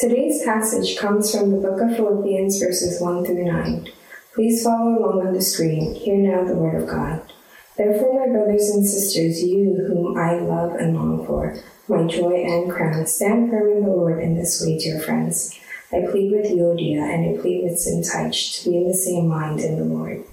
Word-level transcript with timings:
Today's 0.00 0.42
passage 0.46 0.96
comes 0.96 1.30
from 1.30 1.50
the 1.50 1.58
book 1.58 1.78
of 1.78 1.94
Philippians, 1.94 2.58
verses 2.58 3.02
1 3.02 3.22
through 3.22 3.44
9. 3.44 3.86
Please 4.34 4.64
follow 4.64 4.98
along 4.98 5.26
on 5.26 5.34
the 5.34 5.42
screen. 5.42 5.94
Hear 5.94 6.16
now 6.16 6.42
the 6.42 6.54
word 6.54 6.80
of 6.80 6.88
God. 6.88 7.30
Therefore, 7.76 8.18
my 8.18 8.32
brothers 8.32 8.70
and 8.70 8.86
sisters, 8.86 9.42
you 9.42 9.84
whom 9.86 10.16
I 10.16 10.38
love 10.38 10.72
and 10.76 10.96
long 10.96 11.26
for, 11.26 11.54
my 11.86 12.06
joy 12.06 12.32
and 12.32 12.70
crown, 12.70 13.04
stand 13.04 13.50
firm 13.50 13.72
in 13.72 13.84
the 13.84 13.90
Lord 13.90 14.22
in 14.22 14.36
this 14.36 14.64
way, 14.64 14.78
dear 14.78 15.00
friends. 15.00 15.54
I 15.92 16.06
plead 16.10 16.32
with 16.32 16.50
Euodia 16.50 17.02
and 17.02 17.36
I 17.36 17.42
plead 17.42 17.64
with 17.64 17.74
Syntyche 17.74 18.62
to 18.62 18.70
be 18.70 18.78
in 18.78 18.88
the 18.88 18.94
same 18.94 19.28
mind 19.28 19.60
in 19.60 19.76
the 19.76 19.84
Lord. 19.84 20.24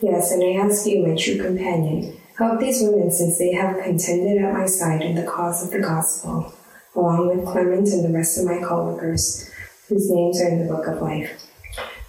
Yes, 0.00 0.32
and 0.32 0.42
I 0.42 0.62
ask 0.62 0.84
you, 0.84 1.06
my 1.06 1.16
true 1.16 1.42
companion, 1.42 2.14
help 2.36 2.60
these 2.60 2.82
women 2.82 3.10
since 3.10 3.38
they 3.38 3.54
have 3.54 3.82
contended 3.82 4.44
at 4.44 4.52
my 4.52 4.66
side 4.66 5.00
in 5.00 5.14
the 5.14 5.24
cause 5.24 5.64
of 5.64 5.70
the 5.70 5.80
gospel, 5.80 6.52
along 6.94 7.28
with 7.28 7.46
Clement 7.46 7.88
and 7.88 8.04
the 8.04 8.16
rest 8.16 8.38
of 8.38 8.44
my 8.44 8.58
co-workers, 8.58 9.50
whose 9.88 10.10
names 10.10 10.40
are 10.40 10.48
in 10.48 10.66
the 10.66 10.72
book 10.72 10.86
of 10.86 11.02
life. 11.02 11.44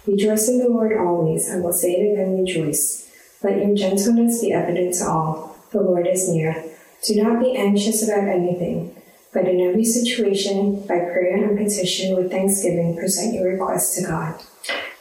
Rejoice 0.06 0.48
in 0.48 0.58
the 0.58 0.68
Lord 0.68 0.96
always. 0.96 1.50
I 1.50 1.58
will 1.58 1.72
say 1.72 1.92
it 1.92 2.12
again, 2.12 2.38
rejoice. 2.38 3.08
Let 3.42 3.58
your 3.58 3.74
gentleness 3.74 4.40
be 4.40 4.52
evident 4.52 4.94
to 4.94 5.04
all. 5.08 5.56
The 5.72 5.80
Lord 5.80 6.06
is 6.06 6.28
near. 6.28 6.64
Do 7.06 7.22
not 7.22 7.40
be 7.40 7.56
anxious 7.56 8.02
about 8.06 8.28
anything 8.28 8.94
but 9.32 9.46
in 9.46 9.60
every 9.60 9.84
situation, 9.84 10.80
by 10.86 10.98
prayer 10.98 11.36
and 11.36 11.56
petition 11.56 12.16
with 12.16 12.30
thanksgiving, 12.30 12.96
present 12.96 13.34
your 13.34 13.52
requests 13.52 13.96
to 13.96 14.06
God. 14.06 14.40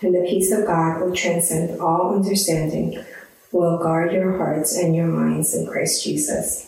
And 0.01 0.13
the 0.13 0.21
peace 0.21 0.51
of 0.51 0.67
God 0.67 1.01
will 1.01 1.15
transcend 1.15 1.81
all 1.81 2.15
understanding, 2.15 3.03
will 3.51 3.79
guard 3.79 4.11
your 4.11 4.37
hearts 4.37 4.77
and 4.77 4.95
your 4.95 5.07
minds 5.07 5.55
in 5.55 5.65
Christ 5.65 6.03
Jesus. 6.03 6.67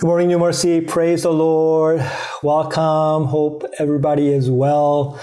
Good 0.00 0.06
morning, 0.06 0.28
New 0.28 0.38
Mercy. 0.38 0.80
Praise 0.80 1.24
the 1.24 1.30
Lord. 1.30 2.02
Welcome. 2.42 3.26
Hope 3.26 3.64
everybody 3.78 4.28
is 4.28 4.50
well. 4.50 5.20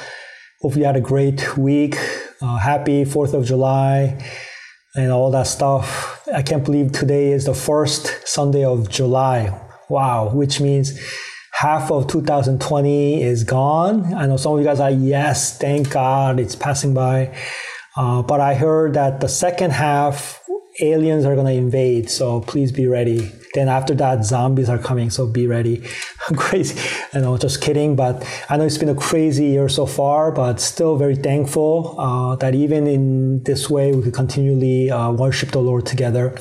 Hope 0.62 0.76
you 0.76 0.84
had 0.84 0.96
a 0.96 1.02
great 1.02 1.58
week. 1.58 1.96
Uh, 2.44 2.58
happy 2.58 3.04
4th 3.04 3.34
of 3.34 3.44
July 3.44 4.24
and 4.94 5.12
all 5.12 5.32
that 5.32 5.48
stuff. 5.48 6.28
I 6.32 6.44
can't 6.44 6.64
believe 6.64 6.92
today 6.92 7.32
is 7.32 7.46
the 7.46 7.56
first 7.56 8.28
Sunday 8.28 8.64
of 8.64 8.88
July. 8.88 9.60
Wow, 9.90 10.30
which 10.30 10.62
means 10.62 11.00
half 11.54 11.90
of 11.90 12.06
2020 12.06 13.24
is 13.24 13.44
gone. 13.44 14.14
I 14.14 14.28
know 14.28 14.38
some 14.38 14.54
of 14.54 14.60
you 14.60 14.66
guys 14.66 14.80
are, 14.80 14.92
yes, 14.92 15.58
thank 15.58 15.90
God 15.90 16.40
it's 16.40 16.56
passing 16.56 16.94
by. 16.94 17.36
Uh, 17.96 18.22
but 18.22 18.40
I 18.40 18.54
heard 18.54 18.94
that 18.94 19.22
the 19.22 19.28
second 19.28 19.72
half, 19.72 20.40
aliens 20.80 21.26
are 21.26 21.34
going 21.34 21.48
to 21.48 21.54
invade. 21.54 22.12
So 22.12 22.42
please 22.42 22.72
be 22.72 22.86
ready. 22.86 23.32
Then 23.58 23.70
after 23.70 23.96
that, 23.96 24.24
zombies 24.24 24.70
are 24.70 24.78
coming. 24.78 25.10
So 25.10 25.26
be 25.26 25.48
ready. 25.48 25.82
crazy. 26.36 26.80
You 27.12 27.22
know, 27.22 27.40
just 27.40 27.60
kidding. 27.60 27.96
But 27.96 28.24
I 28.50 28.58
know 28.58 28.66
it's 28.66 28.78
been 28.78 28.90
a 28.90 28.94
crazy 28.94 29.46
year 29.46 29.68
so 29.68 29.88
far, 29.88 30.32
but 30.32 30.60
still 30.60 30.96
very 30.96 31.16
thankful 31.16 32.00
uh, 32.00 32.36
that 32.36 32.54
even 32.54 32.86
in 32.86 33.42
this 33.42 33.68
way, 33.68 33.94
we 33.94 34.04
could 34.04 34.14
continually 34.14 34.92
uh, 34.92 35.12
worship 35.12 35.50
the 35.50 35.60
Lord 35.60 35.88
together. 35.88 36.38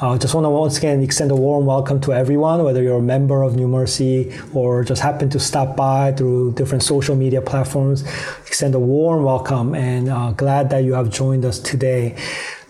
Uh, 0.00 0.18
just 0.18 0.34
want 0.34 0.44
to 0.44 0.50
once 0.50 0.76
again 0.76 1.04
extend 1.04 1.30
a 1.30 1.36
warm 1.36 1.66
welcome 1.66 2.00
to 2.00 2.12
everyone, 2.12 2.64
whether 2.64 2.82
you're 2.82 2.98
a 2.98 3.00
member 3.16 3.44
of 3.44 3.54
New 3.54 3.68
Mercy 3.68 4.36
or 4.52 4.82
just 4.82 5.02
happen 5.02 5.30
to 5.30 5.38
stop 5.38 5.76
by 5.76 6.10
through 6.10 6.54
different 6.54 6.82
social 6.82 7.14
media 7.14 7.40
platforms. 7.40 8.02
Extend 8.44 8.74
a 8.74 8.80
warm 8.80 9.22
welcome 9.22 9.72
and 9.76 10.08
uh, 10.08 10.32
glad 10.32 10.70
that 10.70 10.82
you 10.82 10.94
have 10.94 11.10
joined 11.10 11.44
us 11.44 11.60
today. 11.60 12.16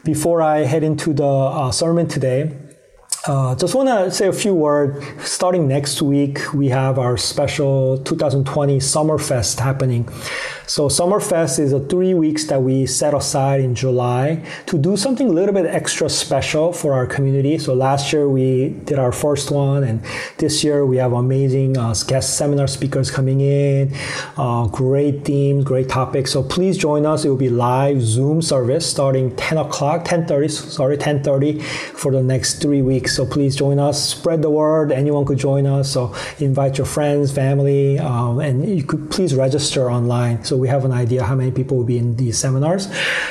Before 0.05 0.43
I 0.43 0.59
head 0.65 0.83
into 0.83 1.15
the 1.15 1.27
uh, 1.27 1.71
sermon 1.71 2.09
today, 2.09 2.53
uh, 3.27 3.57
just 3.57 3.75
want 3.75 3.89
to 3.89 4.11
say 4.11 4.29
a 4.29 4.33
few 4.33 4.55
words. 4.55 5.05
Starting 5.29 5.67
next 5.67 6.01
week, 6.01 6.53
we 6.55 6.69
have 6.69 6.99
our 6.99 7.17
special 7.17 7.99
2020 7.99 8.79
Summerfest 8.79 9.59
happening. 9.59 10.09
So 10.69 10.89
Summerfest 10.89 11.59
is 11.59 11.73
a 11.73 11.81
three 11.81 12.15
weeks 12.15 12.45
that 12.47 12.63
we 12.63 12.87
set 12.87 13.15
aside 13.15 13.61
in 13.61 13.75
July 13.75 14.45
to 14.67 14.79
do 14.79 14.97
something 14.97 15.29
a 15.29 15.33
little 15.33 15.55
bit 15.55 15.67
extra 15.67 16.09
special 16.09 16.73
for 16.73 16.93
our 16.93 17.07
community. 17.07 17.59
So 17.59 17.75
last 17.75 18.13
year 18.13 18.29
we 18.29 18.71
did 18.85 18.99
our 18.99 19.13
first 19.13 19.51
one, 19.51 19.85
and 19.85 20.03
this 20.39 20.65
year 20.65 20.85
we 20.85 20.97
have 20.99 21.13
amazing 21.13 21.77
uh, 21.77 21.95
guest 22.07 22.37
seminar 22.37 22.67
speakers 22.67 23.11
coming 23.11 23.41
in, 23.41 23.95
uh, 24.37 24.67
great 24.67 25.25
themes, 25.25 25.65
great 25.65 25.89
topics. 25.89 26.33
So 26.33 26.43
please 26.43 26.77
join 26.77 27.07
us. 27.07 27.25
It 27.25 27.29
will 27.29 27.37
be 27.37 27.51
live 27.51 28.03
Zoom 28.03 28.43
service 28.43 28.89
starting 28.89 29.35
10 29.37 29.59
o'clock, 29.59 30.05
10:30, 30.05 30.51
sorry, 30.51 30.97
10:30 30.97 31.63
for 31.63 32.13
the 32.13 32.23
next 32.23 32.61
three 32.61 32.83
weeks. 32.83 33.16
So 33.17 33.25
please 33.25 33.57
join 33.57 33.79
us. 33.79 34.11
Spread 34.11 34.43
the 34.43 34.51
word. 34.51 34.93
Anyone 34.93 35.25
could 35.25 35.39
join 35.39 35.67
us. 35.67 35.91
So 35.91 36.15
invite 36.39 36.77
your 36.77 36.87
friends, 36.87 37.33
family, 37.33 37.99
um, 37.99 38.41
and 38.41 38.69
you 38.69 38.85
could 38.85 39.11
please 39.11 39.35
register 39.35 39.91
online. 39.91 40.45
So 40.45 40.59
we 40.59 40.69
have 40.69 40.85
an 40.85 40.93
idea 40.93 41.25
how 41.25 41.35
many 41.35 41.51
people 41.51 41.79
will 41.79 41.85
be 41.85 41.97
in 41.97 42.17
these 42.17 42.37
seminars. 42.37 42.89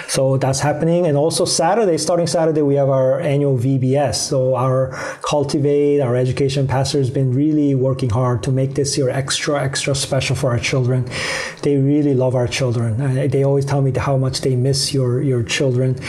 So 0.07 0.38
that's 0.38 0.59
happening. 0.59 1.06
And 1.06 1.16
also 1.16 1.46
Saturday, 1.46 2.00
starting 2.00 2.25
Saturday, 2.25 2.63
we 2.63 2.73
have 2.75 2.90
our 2.90 3.19
annual 3.19 3.59
VBS. 3.59 4.16
So 4.16 4.56
our 4.56 4.90
Cultivate, 5.22 6.02
our 6.02 6.16
education 6.16 6.67
pastor 6.67 6.97
has 6.97 7.12
been 7.12 7.31
really 7.35 7.75
working 7.75 8.09
hard 8.09 8.41
to 8.44 8.52
make 8.52 8.73
this 8.73 8.97
year 8.97 9.09
extra, 9.09 9.63
extra 9.63 9.94
special 9.94 10.35
for 10.35 10.50
our 10.50 10.59
children. 10.59 11.07
They 11.62 11.78
really 11.78 12.16
love 12.16 12.34
our 12.34 12.47
children. 12.47 13.29
They 13.29 13.44
always 13.44 13.66
tell 13.66 13.84
me 13.84 13.91
how 13.96 14.17
much 14.17 14.41
they 14.41 14.56
miss 14.56 14.96
your, 14.96 15.22
your 15.22 15.44
children. 15.44 16.00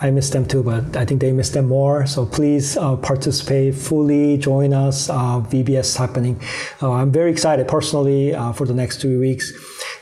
I 0.00 0.10
miss 0.10 0.30
them 0.30 0.44
too, 0.44 0.62
but 0.62 0.96
I 0.96 1.04
think 1.04 1.20
they 1.20 1.32
miss 1.32 1.50
them 1.50 1.68
more. 1.68 2.06
So 2.06 2.26
please 2.26 2.76
uh, 2.76 2.96
participate 2.96 3.74
fully, 3.74 4.36
join 4.36 4.72
us. 4.72 5.08
Uh, 5.08 5.40
VBS 5.40 5.96
happening. 5.96 6.40
Uh, 6.82 6.92
I'm 6.92 7.12
very 7.12 7.30
excited 7.30 7.68
personally 7.68 8.34
uh, 8.34 8.52
for 8.52 8.66
the 8.66 8.74
next 8.74 9.00
two 9.00 9.20
weeks. 9.20 9.52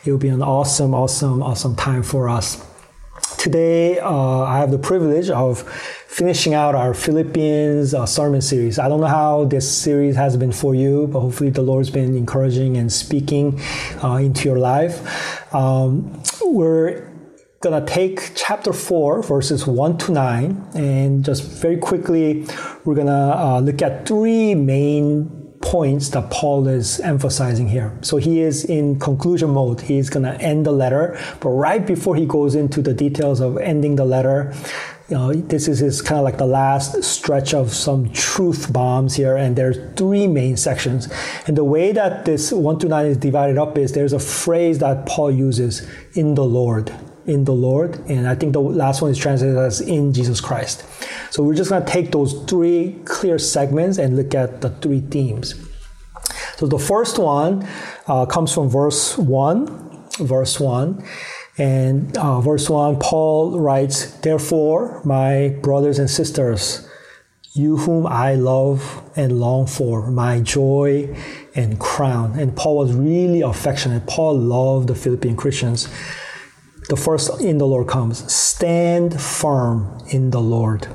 It 0.04 0.10
will 0.10 0.18
be 0.18 0.28
an 0.28 0.42
awesome, 0.42 0.94
awesome, 0.94 1.42
awesome 1.42 1.76
time 1.76 2.02
for 2.02 2.28
us. 2.28 2.64
Today, 3.36 3.98
uh, 3.98 4.42
I 4.42 4.58
have 4.58 4.70
the 4.70 4.78
privilege 4.78 5.28
of 5.28 5.68
finishing 6.06 6.54
out 6.54 6.74
our 6.74 6.94
Philippians 6.94 7.92
uh, 7.92 8.06
sermon 8.06 8.40
series. 8.40 8.78
I 8.78 8.88
don't 8.88 9.00
know 9.00 9.06
how 9.06 9.44
this 9.44 9.70
series 9.70 10.16
has 10.16 10.36
been 10.36 10.52
for 10.52 10.74
you, 10.74 11.08
but 11.08 11.20
hopefully 11.20 11.50
the 11.50 11.62
Lord's 11.62 11.90
been 11.90 12.16
encouraging 12.16 12.76
and 12.76 12.92
speaking 12.92 13.60
into 14.02 14.48
your 14.48 14.58
life. 14.58 15.54
Um, 15.54 16.22
we're 16.42 17.11
gonna 17.62 17.86
take 17.86 18.32
chapter 18.34 18.72
4 18.72 19.22
verses 19.22 19.68
1 19.68 19.96
to 19.98 20.12
9 20.12 20.70
and 20.74 21.24
just 21.24 21.44
very 21.44 21.76
quickly 21.76 22.44
we're 22.84 22.96
gonna 22.96 23.30
uh, 23.36 23.60
look 23.60 23.80
at 23.80 24.04
three 24.06 24.56
main 24.56 25.30
points 25.60 26.08
that 26.08 26.28
paul 26.28 26.66
is 26.66 26.98
emphasizing 27.00 27.68
here. 27.68 27.96
So 28.00 28.16
he 28.16 28.40
is 28.40 28.64
in 28.64 28.98
conclusion 28.98 29.50
mode. 29.50 29.80
He's 29.80 30.10
gonna 30.10 30.32
end 30.40 30.66
the 30.66 30.72
letter 30.72 31.16
but 31.38 31.50
right 31.50 31.86
before 31.86 32.16
he 32.16 32.26
goes 32.26 32.56
into 32.56 32.82
the 32.82 32.92
details 32.92 33.40
of 33.40 33.56
ending 33.58 33.94
the 33.94 34.04
letter 34.04 34.52
you 35.08 35.18
know, 35.18 35.32
this 35.32 35.68
is 35.68 35.78
his 35.78 36.00
kind 36.00 36.18
of 36.18 36.24
like 36.24 36.38
the 36.38 36.46
last 36.46 37.04
stretch 37.04 37.52
of 37.52 37.70
some 37.70 38.08
truth 38.12 38.72
bombs 38.72 39.14
here, 39.14 39.36
and 39.36 39.56
there's 39.56 39.76
three 39.94 40.26
main 40.26 40.56
sections. 40.56 41.12
And 41.46 41.54
the 41.54 41.64
way 41.64 41.92
that 41.92 42.24
this 42.24 42.50
one 42.50 42.78
to 42.78 42.88
nine 42.88 43.06
is 43.06 43.18
divided 43.18 43.58
up 43.58 43.76
is 43.76 43.92
there's 43.92 44.14
a 44.14 44.18
phrase 44.18 44.78
that 44.78 45.04
Paul 45.04 45.30
uses 45.30 45.86
in 46.14 46.34
the 46.34 46.44
Lord 46.44 46.94
in 47.26 47.44
the 47.44 47.52
Lord. 47.52 47.98
And 48.08 48.28
I 48.28 48.34
think 48.34 48.52
the 48.52 48.60
last 48.60 49.02
one 49.02 49.10
is 49.10 49.18
translated 49.18 49.56
as 49.56 49.80
in 49.80 50.12
Jesus 50.12 50.40
Christ. 50.40 50.84
So 51.30 51.42
we're 51.42 51.54
just 51.54 51.70
going 51.70 51.84
to 51.84 51.90
take 51.90 52.12
those 52.12 52.42
three 52.44 53.00
clear 53.04 53.38
segments 53.38 53.98
and 53.98 54.16
look 54.16 54.34
at 54.34 54.60
the 54.60 54.70
three 54.70 55.00
themes. 55.00 55.54
So 56.56 56.66
the 56.66 56.78
first 56.78 57.18
one 57.18 57.66
uh, 58.06 58.26
comes 58.26 58.52
from 58.52 58.68
verse 58.68 59.18
1, 59.18 60.06
verse 60.20 60.60
1. 60.60 61.04
And 61.58 62.16
uh, 62.16 62.40
verse 62.40 62.70
1, 62.70 62.98
Paul 62.98 63.60
writes, 63.60 64.12
Therefore, 64.20 65.02
my 65.04 65.56
brothers 65.60 65.98
and 65.98 66.08
sisters, 66.08 66.88
you 67.52 67.76
whom 67.76 68.06
I 68.06 68.34
love 68.34 69.02
and 69.14 69.38
long 69.38 69.66
for, 69.66 70.10
my 70.10 70.40
joy 70.40 71.14
and 71.54 71.78
crown. 71.78 72.38
And 72.38 72.56
Paul 72.56 72.78
was 72.78 72.94
really 72.94 73.42
affectionate. 73.42 74.06
Paul 74.06 74.38
loved 74.38 74.88
the 74.88 74.94
Philippian 74.94 75.36
Christians 75.36 75.88
the 76.88 76.96
first 76.96 77.40
in 77.40 77.58
the 77.58 77.66
Lord 77.66 77.88
comes. 77.88 78.32
Stand 78.32 79.20
firm 79.20 80.02
in 80.10 80.30
the 80.30 80.40
Lord. 80.40 80.88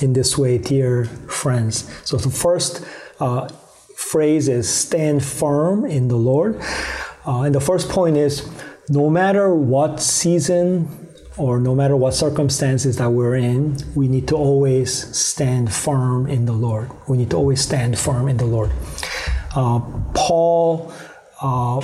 In 0.00 0.12
this 0.12 0.36
way, 0.36 0.58
dear 0.58 1.04
friends. 1.04 1.88
So 2.04 2.16
the 2.16 2.30
first 2.30 2.84
uh, 3.20 3.48
phrase 3.96 4.48
is 4.48 4.68
stand 4.68 5.24
firm 5.24 5.84
in 5.84 6.08
the 6.08 6.16
Lord. 6.16 6.60
Uh, 7.26 7.42
and 7.42 7.54
the 7.54 7.60
first 7.60 7.88
point 7.88 8.16
is 8.16 8.48
no 8.88 9.08
matter 9.08 9.54
what 9.54 10.00
season 10.00 10.88
or 11.36 11.58
no 11.58 11.74
matter 11.74 11.96
what 11.96 12.14
circumstances 12.14 12.96
that 12.98 13.10
we're 13.10 13.34
in, 13.34 13.76
we 13.94 14.08
need 14.08 14.28
to 14.28 14.36
always 14.36 15.16
stand 15.16 15.72
firm 15.72 16.26
in 16.26 16.46
the 16.46 16.52
Lord. 16.52 16.90
We 17.08 17.16
need 17.16 17.30
to 17.30 17.36
always 17.36 17.60
stand 17.60 17.98
firm 17.98 18.28
in 18.28 18.36
the 18.36 18.46
Lord. 18.46 18.70
Uh, 19.54 19.80
Paul, 20.14 20.92
uh, 21.40 21.80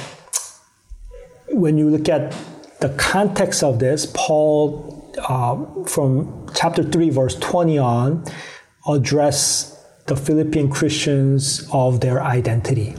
when 1.49 1.79
you 1.79 1.89
look 1.91 2.09
at 2.09 2.37
the 2.81 2.89
context 2.91 3.63
of 3.63 3.79
this, 3.79 4.07
Paul, 4.15 5.13
uh, 5.29 5.85
from 5.85 6.49
chapter 6.55 6.83
3, 6.83 7.11
verse 7.11 7.37
20 7.37 7.79
on, 7.79 8.25
address 8.89 9.85
the 10.07 10.17
Philippian 10.17 10.71
Christians 10.71 11.69
of 11.73 12.01
their 12.01 12.23
identity. 12.23 12.95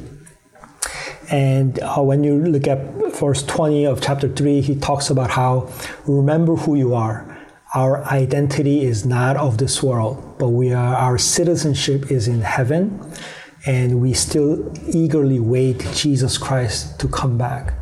And 1.32 1.80
uh, 1.80 2.02
when 2.02 2.24
you 2.24 2.38
look 2.38 2.68
at 2.68 2.80
verse 3.20 3.44
20 3.44 3.86
of 3.86 4.02
chapter 4.02 4.30
3, 4.30 4.62
he 4.62 4.76
talks 4.76 5.10
about 5.10 5.32
how 5.32 5.72
remember 6.06 6.56
who 6.56 6.76
you 6.76 6.94
are. 6.94 7.28
Our 7.74 8.04
identity 8.06 8.86
is 8.86 9.06
not 9.06 9.38
of 9.38 9.58
this 9.58 9.82
world, 9.82 10.38
but 10.38 10.50
we 10.50 10.74
are, 10.74 10.96
our 10.96 11.18
citizenship 11.18 12.12
is 12.12 12.28
in 12.28 12.42
heaven, 12.42 13.02
and 13.66 14.02
we 14.02 14.14
still 14.14 14.74
eagerly 14.88 15.40
wait 15.40 15.80
Jesus 15.94 16.38
Christ 16.38 17.00
to 17.00 17.08
come 17.08 17.38
back. 17.38 17.74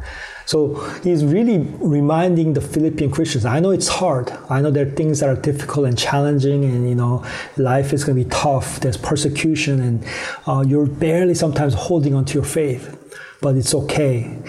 So 0.50 0.74
he's 1.04 1.24
really 1.24 1.60
reminding 1.78 2.54
the 2.54 2.62
Philippian 2.62 3.12
Christians. 3.12 3.46
I 3.46 3.60
know 3.60 3.69
it's 3.69 3.88
hard. 3.88 4.31
I 4.50 4.62
know 4.62 4.72
there 4.72 4.88
are 4.88 4.96
things 5.01 5.19
that 5.19 5.30
are 5.30 5.40
difficult 5.40 5.86
and 5.86 5.96
challenging, 5.96 6.66
and 6.66 6.90
you 6.90 6.96
know 6.96 7.24
life 7.57 7.94
is 7.94 8.04
going 8.04 8.18
to 8.18 8.24
be 8.24 8.30
tough. 8.31 8.80
There's 8.80 8.98
persecution, 8.98 9.80
and 9.80 10.04
uh, 10.48 10.63
you're 10.68 10.88
barely 10.88 11.36
sometimes 11.36 11.75
holding 11.75 12.16
onto 12.16 12.34
your 12.34 12.48
faith. 12.48 12.84
But 13.42 13.57
it's 13.57 13.75
okay 13.75 14.40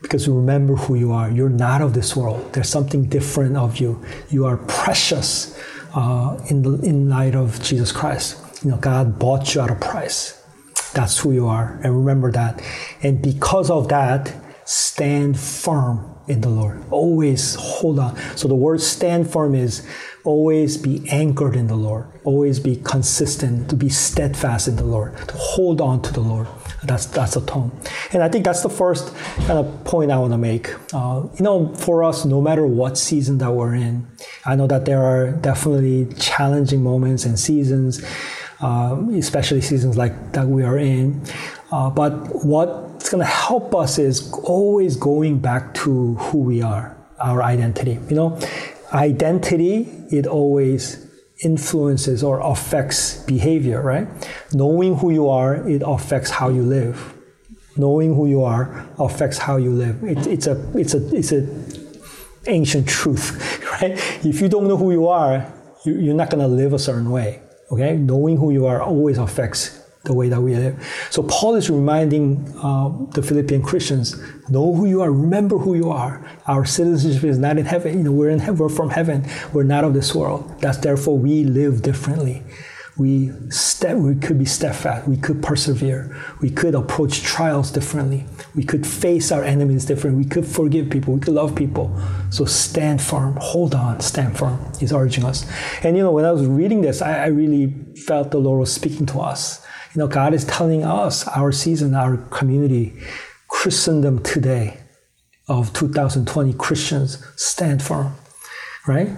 because 0.00 0.26
you 0.26 0.34
remember 0.34 0.76
who 0.76 0.94
you 0.94 1.12
are. 1.12 1.30
You're 1.30 1.50
not 1.50 1.82
of 1.82 1.92
this 1.92 2.16
world. 2.16 2.54
There's 2.54 2.70
something 2.70 3.04
different 3.04 3.58
of 3.58 3.76
you. 3.76 4.02
You 4.30 4.46
are 4.46 4.56
precious 4.56 5.60
uh, 5.94 6.40
in, 6.48 6.62
the, 6.62 6.80
in 6.80 7.10
light 7.10 7.34
of 7.34 7.62
Jesus 7.62 7.92
Christ. 7.92 8.64
You 8.64 8.70
know, 8.70 8.78
God 8.78 9.18
bought 9.18 9.54
you 9.54 9.60
at 9.60 9.70
a 9.70 9.74
price. 9.74 10.42
That's 10.94 11.18
who 11.18 11.32
you 11.32 11.48
are. 11.48 11.78
And 11.84 11.94
remember 11.94 12.32
that. 12.32 12.62
And 13.02 13.20
because 13.20 13.68
of 13.70 13.88
that, 13.88 14.34
stand 14.70 15.36
firm 15.36 16.14
in 16.28 16.42
the 16.42 16.48
Lord. 16.48 16.80
Always 16.92 17.56
hold 17.56 17.98
on. 17.98 18.16
So 18.36 18.46
the 18.46 18.54
word 18.54 18.80
stand 18.80 19.28
firm 19.28 19.56
is 19.56 19.84
always 20.22 20.76
be 20.76 21.04
anchored 21.10 21.56
in 21.56 21.66
the 21.66 21.74
Lord. 21.74 22.06
Always 22.22 22.60
be 22.60 22.76
consistent, 22.76 23.68
to 23.70 23.74
be 23.74 23.88
steadfast 23.88 24.68
in 24.68 24.76
the 24.76 24.84
Lord, 24.84 25.16
to 25.26 25.34
hold 25.36 25.80
on 25.80 26.02
to 26.02 26.12
the 26.12 26.20
Lord. 26.20 26.46
That's 26.84 27.06
that's 27.06 27.34
the 27.34 27.40
tone, 27.40 27.72
and 28.12 28.22
I 28.22 28.28
think 28.28 28.44
that's 28.44 28.62
the 28.62 28.70
first 28.70 29.14
kind 29.46 29.58
of 29.58 29.84
point 29.84 30.12
I 30.12 30.18
want 30.18 30.32
to 30.32 30.38
make. 30.38 30.72
Uh, 30.94 31.26
you 31.36 31.42
know, 31.44 31.74
for 31.74 32.04
us, 32.04 32.24
no 32.24 32.40
matter 32.40 32.64
what 32.64 32.96
season 32.96 33.38
that 33.38 33.52
we're 33.52 33.74
in, 33.74 34.06
I 34.46 34.54
know 34.54 34.68
that 34.68 34.84
there 34.84 35.02
are 35.02 35.32
definitely 35.32 36.14
challenging 36.14 36.82
moments 36.82 37.24
and 37.24 37.38
seasons, 37.38 38.02
uh, 38.60 38.96
especially 39.14 39.62
seasons 39.62 39.98
like 39.98 40.32
that 40.32 40.46
we 40.46 40.62
are 40.62 40.78
in. 40.78 41.22
Uh, 41.72 41.90
but 41.90 42.44
what's 43.00 43.08
going 43.08 43.24
to 43.24 43.32
help 43.32 43.74
us 43.74 43.98
is 43.98 44.30
always 44.44 44.94
going 44.94 45.38
back 45.38 45.72
to 45.72 46.16
who 46.16 46.36
we 46.36 46.60
are, 46.60 46.94
our 47.18 47.42
identity. 47.42 47.98
You 48.10 48.14
know, 48.14 48.38
identity 48.92 49.88
it 50.10 50.26
always 50.26 51.06
influences 51.42 52.22
or 52.22 52.40
affects 52.40 53.22
behavior, 53.24 53.80
right? 53.80 54.06
Knowing 54.52 54.96
who 54.96 55.12
you 55.12 55.30
are, 55.30 55.66
it 55.66 55.82
affects 55.82 56.28
how 56.28 56.50
you 56.50 56.62
live. 56.62 57.14
Knowing 57.74 58.14
who 58.14 58.26
you 58.26 58.44
are 58.44 58.86
affects 58.98 59.38
how 59.38 59.56
you 59.56 59.70
live. 59.70 60.04
It, 60.04 60.26
it's 60.26 60.46
a 60.46 60.60
it's 60.78 60.92
a 60.92 61.16
it's 61.16 61.32
a 61.32 61.48
ancient 62.48 62.86
truth, 62.86 63.64
right? 63.80 63.92
If 64.26 64.42
you 64.42 64.48
don't 64.50 64.68
know 64.68 64.76
who 64.76 64.92
you 64.92 65.08
are, 65.08 65.50
you, 65.86 65.94
you're 65.98 66.14
not 66.14 66.28
gonna 66.28 66.48
live 66.48 66.74
a 66.74 66.78
certain 66.78 67.10
way. 67.10 67.40
Okay, 67.72 67.96
knowing 67.96 68.36
who 68.36 68.50
you 68.50 68.66
are 68.66 68.82
always 68.82 69.16
affects 69.16 69.79
the 70.04 70.14
way 70.14 70.28
that 70.30 70.40
we 70.40 70.54
live. 70.54 70.82
So 71.10 71.22
Paul 71.24 71.56
is 71.56 71.68
reminding 71.68 72.54
uh, 72.62 72.88
the 73.12 73.22
Philippian 73.22 73.62
Christians, 73.62 74.16
know 74.48 74.74
who 74.74 74.86
you 74.86 75.02
are, 75.02 75.12
remember 75.12 75.58
who 75.58 75.74
you 75.74 75.90
are. 75.90 76.26
Our 76.46 76.64
citizenship 76.64 77.24
is 77.24 77.38
not 77.38 77.58
in 77.58 77.66
heaven. 77.66 77.98
You 77.98 78.04
know, 78.04 78.12
we're 78.12 78.30
in 78.30 78.38
heaven, 78.38 78.58
we're 78.58 78.70
from 78.70 78.90
heaven. 78.90 79.26
We're 79.52 79.64
not 79.64 79.84
of 79.84 79.92
this 79.92 80.14
world. 80.14 80.58
That's 80.60 80.78
therefore 80.78 81.18
we 81.18 81.44
live 81.44 81.82
differently. 81.82 82.42
We 82.96 83.32
step, 83.50 83.96
we 83.96 84.14
could 84.14 84.38
be 84.38 84.44
steadfast. 84.44 85.06
We 85.06 85.16
could 85.16 85.42
persevere. 85.42 86.14
We 86.40 86.50
could 86.50 86.74
approach 86.74 87.22
trials 87.22 87.70
differently. 87.70 88.26
We 88.54 88.64
could 88.64 88.86
face 88.86 89.32
our 89.32 89.42
enemies 89.42 89.84
differently. 89.84 90.24
We 90.24 90.28
could 90.28 90.46
forgive 90.46 90.90
people. 90.90 91.14
We 91.14 91.20
could 91.20 91.34
love 91.34 91.54
people. 91.54 91.98
So 92.30 92.44
stand 92.44 93.00
firm. 93.00 93.38
Hold 93.40 93.74
on. 93.74 94.00
Stand 94.00 94.36
firm. 94.36 94.60
He's 94.78 94.92
urging 94.92 95.24
us. 95.24 95.46
And 95.82 95.96
you 95.96 96.02
know, 96.02 96.12
when 96.12 96.24
I 96.24 96.32
was 96.32 96.46
reading 96.46 96.82
this, 96.82 97.00
I, 97.00 97.24
I 97.24 97.26
really 97.28 97.74
felt 98.06 98.32
the 98.32 98.38
Lord 98.38 98.60
was 98.60 98.72
speaking 98.72 99.06
to 99.06 99.20
us 99.20 99.64
you 99.94 99.98
know, 99.98 100.06
God 100.06 100.34
is 100.34 100.44
telling 100.44 100.84
us, 100.84 101.26
our 101.28 101.50
season, 101.50 101.94
our 101.94 102.16
community, 102.16 102.94
Christendom 103.48 104.22
today 104.22 104.78
of 105.48 105.72
2020 105.72 106.52
Christians 106.52 107.24
stand 107.34 107.82
firm, 107.82 108.14
right? 108.86 109.10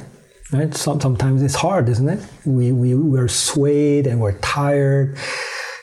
Right? 0.51 0.75
Sometimes 0.75 1.43
it's 1.43 1.55
hard, 1.55 1.89
isn't 1.91 2.09
it? 2.09 2.27
We, 2.47 2.73
we, 2.73 2.95
we're 2.95 3.29
swayed 3.29 4.07
and 4.07 4.21
we're 4.21 4.39
tired. 4.39 5.19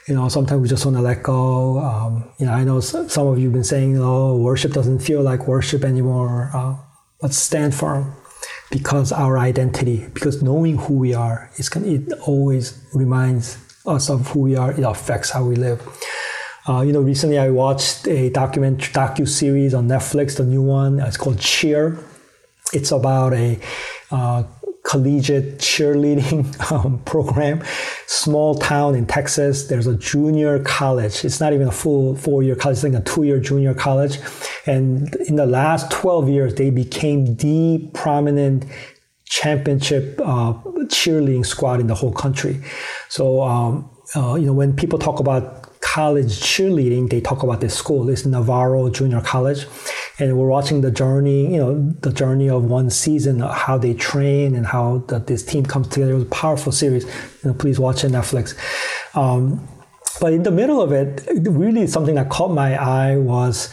You 0.07 0.15
know, 0.15 0.27
sometimes 0.27 0.61
we 0.61 0.67
just 0.67 0.85
want 0.85 0.97
to 0.97 1.03
let 1.03 1.21
go. 1.21 1.79
Um, 1.79 2.31
you 2.39 2.47
know, 2.47 2.53
I 2.53 2.63
know 2.63 2.79
some 2.79 3.27
of 3.27 3.37
you 3.37 3.45
have 3.45 3.53
been 3.53 3.63
saying, 3.63 3.99
oh, 3.99 4.37
worship 4.37 4.73
doesn't 4.73 4.99
feel 4.99 5.21
like 5.21 5.47
worship 5.47 5.83
anymore. 5.83 6.49
Uh, 6.53 6.77
but 7.21 7.33
stand 7.33 7.75
firm 7.75 8.15
because 8.71 9.11
our 9.11 9.37
identity, 9.37 10.07
because 10.13 10.41
knowing 10.41 10.77
who 10.77 10.95
we 10.95 11.13
are, 11.13 11.51
it's, 11.57 11.75
it 11.75 12.11
always 12.25 12.83
reminds 12.93 13.68
us 13.85 14.09
of 14.09 14.27
who 14.27 14.39
we 14.41 14.55
are, 14.55 14.71
it 14.71 14.83
affects 14.83 15.29
how 15.29 15.45
we 15.45 15.55
live. 15.55 15.81
Uh, 16.67 16.81
you 16.81 16.91
know, 16.93 17.01
recently 17.01 17.39
I 17.39 17.49
watched 17.49 18.07
a 18.07 18.29
document 18.29 18.79
docu 18.79 19.27
series 19.27 19.73
on 19.73 19.87
Netflix, 19.87 20.37
the 20.37 20.45
new 20.45 20.61
one. 20.61 20.99
It's 20.99 21.17
called 21.17 21.39
Cheer. 21.39 21.97
It's 22.73 22.91
about 22.91 23.33
a 23.33 23.59
uh, 24.11 24.43
collegiate 24.83 25.59
cheerleading 25.59 26.71
um, 26.71 26.99
program. 27.03 27.63
Small 28.05 28.55
town 28.55 28.95
in 28.95 29.05
Texas. 29.05 29.67
There's 29.67 29.87
a 29.87 29.95
junior 29.95 30.59
college. 30.59 31.23
It's 31.23 31.39
not 31.39 31.53
even 31.53 31.67
a 31.67 31.71
full 31.71 32.15
four-year 32.15 32.55
college. 32.55 32.77
It's 32.77 32.83
like 32.83 32.93
a 32.93 33.01
two-year 33.01 33.39
junior 33.39 33.73
college. 33.73 34.19
And 34.65 35.15
in 35.27 35.35
the 35.35 35.45
last 35.45 35.91
12 35.91 36.29
years, 36.29 36.55
they 36.55 36.69
became 36.69 37.35
the 37.35 37.89
prominent 37.93 38.65
championship 39.29 40.19
uh, 40.19 40.53
cheerleading 40.89 41.45
squad 41.45 41.79
in 41.79 41.87
the 41.87 41.95
whole 41.95 42.11
country. 42.11 42.61
So, 43.07 43.41
um, 43.41 43.89
uh, 44.15 44.35
you 44.35 44.47
know, 44.47 44.53
when 44.53 44.75
people 44.75 44.97
talk 44.97 45.19
about 45.19 45.79
college 45.81 46.39
cheerleading, 46.41 47.09
they 47.09 47.21
talk 47.21 47.43
about 47.43 47.61
this 47.61 47.75
school. 47.75 48.03
This 48.03 48.25
Navarro 48.25 48.89
Junior 48.89 49.21
College, 49.21 49.67
and 50.17 50.37
we're 50.37 50.47
watching 50.47 50.81
the 50.81 50.91
journey. 50.91 51.53
You 51.53 51.59
know, 51.59 51.91
the 52.01 52.11
journey 52.11 52.49
of 52.49 52.65
one 52.65 52.89
season, 52.89 53.39
how 53.39 53.77
they 53.77 53.93
train 53.93 54.55
and 54.55 54.65
how 54.65 55.03
the, 55.07 55.19
this 55.19 55.43
team 55.43 55.63
comes 55.65 55.87
together. 55.87 56.11
It 56.11 56.15
was 56.15 56.23
a 56.23 56.27
powerful 56.27 56.71
series. 56.71 57.05
You 57.05 57.51
know, 57.51 57.53
please 57.53 57.79
watch 57.79 58.03
it 58.03 58.11
Netflix. 58.11 58.55
Um, 59.15 59.67
but 60.19 60.33
in 60.33 60.43
the 60.43 60.51
middle 60.51 60.81
of 60.81 60.91
it, 60.91 61.27
really 61.47 61.87
something 61.87 62.15
that 62.15 62.29
caught 62.29 62.51
my 62.51 62.75
eye 62.75 63.17
was 63.17 63.69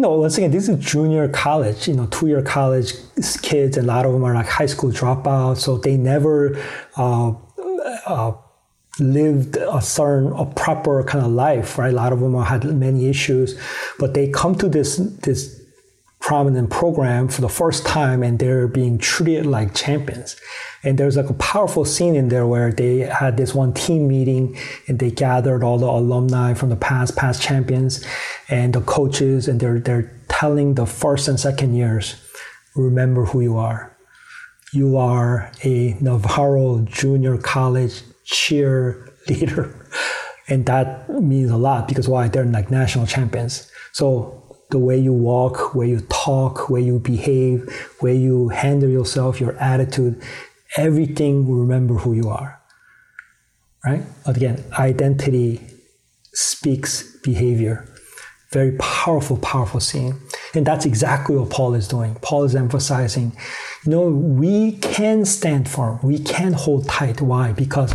you 0.00 0.02
know, 0.02 0.12
once 0.12 0.38
again, 0.38 0.50
this 0.50 0.66
is 0.66 0.78
junior 0.78 1.28
college, 1.28 1.88
you 1.88 1.94
know, 1.94 2.06
two 2.06 2.26
year 2.26 2.40
college 2.40 2.94
kids, 3.42 3.76
and 3.76 3.86
a 3.86 3.92
lot 3.92 4.06
of 4.06 4.12
them 4.12 4.24
are 4.24 4.34
like 4.34 4.46
high 4.46 4.64
school 4.64 4.90
dropouts, 4.90 5.58
so 5.58 5.76
they 5.76 5.96
never 5.96 6.58
uh, 6.96 7.34
uh, 8.06 8.32
lived 8.98 9.56
a 9.56 9.82
certain, 9.82 10.32
a 10.32 10.46
proper 10.46 11.02
kind 11.04 11.24
of 11.24 11.32
life, 11.32 11.76
right? 11.76 11.92
A 11.92 11.96
lot 11.96 12.14
of 12.14 12.20
them 12.20 12.34
had 12.42 12.64
many 12.64 13.08
issues, 13.08 13.60
but 13.98 14.14
they 14.14 14.30
come 14.30 14.54
to 14.54 14.70
this, 14.70 14.96
this 14.96 15.59
prominent 16.30 16.70
program 16.70 17.26
for 17.26 17.40
the 17.40 17.48
first 17.48 17.84
time 17.84 18.22
and 18.22 18.38
they're 18.38 18.68
being 18.68 18.96
treated 18.98 19.44
like 19.44 19.74
champions. 19.74 20.36
And 20.84 20.96
there's 20.96 21.16
like 21.16 21.28
a 21.28 21.34
powerful 21.34 21.84
scene 21.84 22.14
in 22.14 22.28
there 22.28 22.46
where 22.46 22.70
they 22.70 22.98
had 22.98 23.36
this 23.36 23.52
one 23.52 23.74
team 23.74 24.06
meeting 24.06 24.56
and 24.86 25.00
they 25.00 25.10
gathered 25.10 25.64
all 25.64 25.76
the 25.76 25.88
alumni 25.88 26.54
from 26.54 26.68
the 26.68 26.76
past, 26.76 27.16
past 27.16 27.42
champions 27.42 28.06
and 28.48 28.72
the 28.72 28.80
coaches 28.80 29.48
and 29.48 29.58
they're, 29.58 29.80
they're 29.80 30.16
telling 30.28 30.74
the 30.74 30.86
first 30.86 31.26
and 31.26 31.40
second 31.40 31.74
years, 31.74 32.14
remember 32.76 33.24
who 33.24 33.40
you 33.40 33.56
are. 33.56 33.96
You 34.72 34.98
are 34.98 35.50
a 35.64 35.96
Navarro 36.00 36.82
Junior 36.82 37.38
College 37.38 38.02
cheerleader. 38.24 39.74
And 40.48 40.66
that 40.66 41.08
means 41.08 41.48
a 41.52 41.56
lot 41.56 41.86
because 41.86 42.08
why? 42.08 42.26
They're 42.26 42.44
like 42.44 42.72
national 42.72 43.06
champions. 43.06 43.70
So 43.92 44.49
the 44.70 44.78
way 44.78 44.98
you 44.98 45.12
walk, 45.12 45.74
where 45.74 45.86
you 45.86 46.00
talk, 46.08 46.70
where 46.70 46.80
you 46.80 46.98
behave, 46.98 47.68
where 48.00 48.14
you 48.14 48.48
handle 48.48 48.88
yourself, 48.88 49.40
your 49.40 49.56
attitude, 49.56 50.20
everything 50.76 51.46
will 51.46 51.56
remember 51.56 51.94
who 51.94 52.14
you 52.14 52.28
are. 52.28 52.60
Right? 53.84 54.02
Again, 54.26 54.62
identity 54.78 55.60
speaks 56.32 57.16
behavior. 57.22 57.86
Very 58.52 58.76
powerful, 58.78 59.36
powerful 59.38 59.80
scene. 59.80 60.20
And 60.54 60.66
that's 60.66 60.84
exactly 60.84 61.36
what 61.36 61.50
Paul 61.50 61.74
is 61.74 61.86
doing. 61.86 62.16
Paul 62.16 62.44
is 62.44 62.56
emphasizing, 62.56 63.32
you 63.84 63.92
know, 63.92 64.08
we 64.08 64.72
can 64.72 65.24
stand 65.24 65.68
firm, 65.68 66.00
we 66.02 66.18
can 66.18 66.52
hold 66.52 66.88
tight. 66.88 67.20
Why? 67.20 67.52
Because 67.52 67.94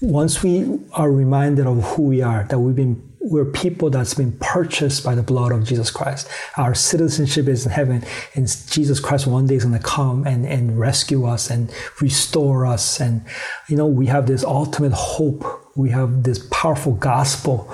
once 0.00 0.42
we 0.42 0.80
are 0.92 1.12
reminded 1.12 1.66
of 1.66 1.82
who 1.84 2.04
we 2.04 2.22
are, 2.22 2.44
that 2.44 2.58
we've 2.58 2.74
been 2.74 3.09
we're 3.20 3.44
people 3.44 3.90
that's 3.90 4.14
been 4.14 4.32
purchased 4.40 5.04
by 5.04 5.14
the 5.14 5.22
blood 5.22 5.52
of 5.52 5.64
Jesus 5.64 5.90
Christ. 5.90 6.28
Our 6.56 6.74
citizenship 6.74 7.48
is 7.48 7.66
in 7.66 7.72
heaven, 7.72 8.02
and 8.34 8.48
Jesus 8.70 8.98
Christ 8.98 9.26
one 9.26 9.46
day 9.46 9.56
is 9.56 9.64
going 9.64 9.78
to 9.78 9.84
come 9.84 10.26
and, 10.26 10.46
and 10.46 10.78
rescue 10.78 11.26
us 11.26 11.50
and 11.50 11.70
restore 12.00 12.64
us. 12.64 12.98
And, 12.98 13.22
you 13.68 13.76
know, 13.76 13.86
we 13.86 14.06
have 14.06 14.26
this 14.26 14.42
ultimate 14.42 14.92
hope. 14.92 15.44
We 15.76 15.90
have 15.90 16.22
this 16.22 16.46
powerful 16.50 16.94
gospel. 16.94 17.70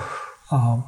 Um, 0.51 0.83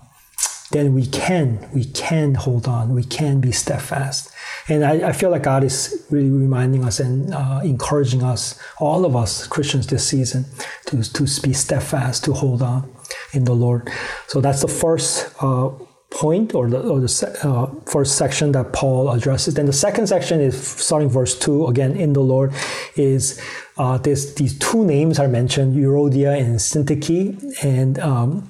then 0.71 0.93
we 0.93 1.05
can, 1.07 1.67
we 1.73 1.85
can 1.85 2.35
hold 2.35 2.67
on. 2.67 2.93
We 2.93 3.03
can 3.03 3.39
be 3.39 3.53
steadfast. 3.53 4.31
And 4.67 4.83
I, 4.83 5.09
I 5.09 5.11
feel 5.13 5.31
like 5.31 5.43
God 5.43 5.63
is 5.63 6.05
really 6.11 6.29
reminding 6.29 6.83
us 6.83 6.99
and 6.99 7.33
uh, 7.33 7.61
encouraging 7.63 8.23
us, 8.23 8.59
all 8.77 9.05
of 9.05 9.15
us 9.15 9.47
Christians 9.47 9.87
this 9.87 10.07
season, 10.07 10.45
to, 10.87 11.01
to 11.01 11.41
be 11.41 11.53
steadfast, 11.53 12.25
to 12.25 12.33
hold 12.33 12.61
on 12.61 12.93
in 13.33 13.43
the 13.45 13.53
Lord. 13.53 13.89
So 14.27 14.41
that's 14.41 14.61
the 14.61 14.67
first 14.67 15.33
uh, 15.41 15.69
point 16.11 16.55
or 16.55 16.69
the, 16.69 16.79
or 16.79 16.99
the 16.99 17.39
uh, 17.43 17.67
first 17.85 18.17
section 18.17 18.51
that 18.53 18.73
Paul 18.73 19.11
addresses. 19.11 19.53
Then 19.53 19.65
the 19.65 19.73
second 19.73 20.07
section 20.07 20.41
is 20.41 20.59
starting 20.59 21.09
verse 21.09 21.37
2, 21.37 21.67
again, 21.67 21.95
in 21.95 22.13
the 22.13 22.21
Lord, 22.21 22.53
is 22.95 23.41
uh, 23.77 23.97
this, 23.97 24.33
these 24.33 24.57
two 24.57 24.83
names 24.85 25.19
are 25.19 25.27
mentioned, 25.27 25.75
Euodia 25.75 26.37
and 26.39 26.55
Syntyche. 26.55 27.63
And 27.63 27.99
um, 27.99 28.49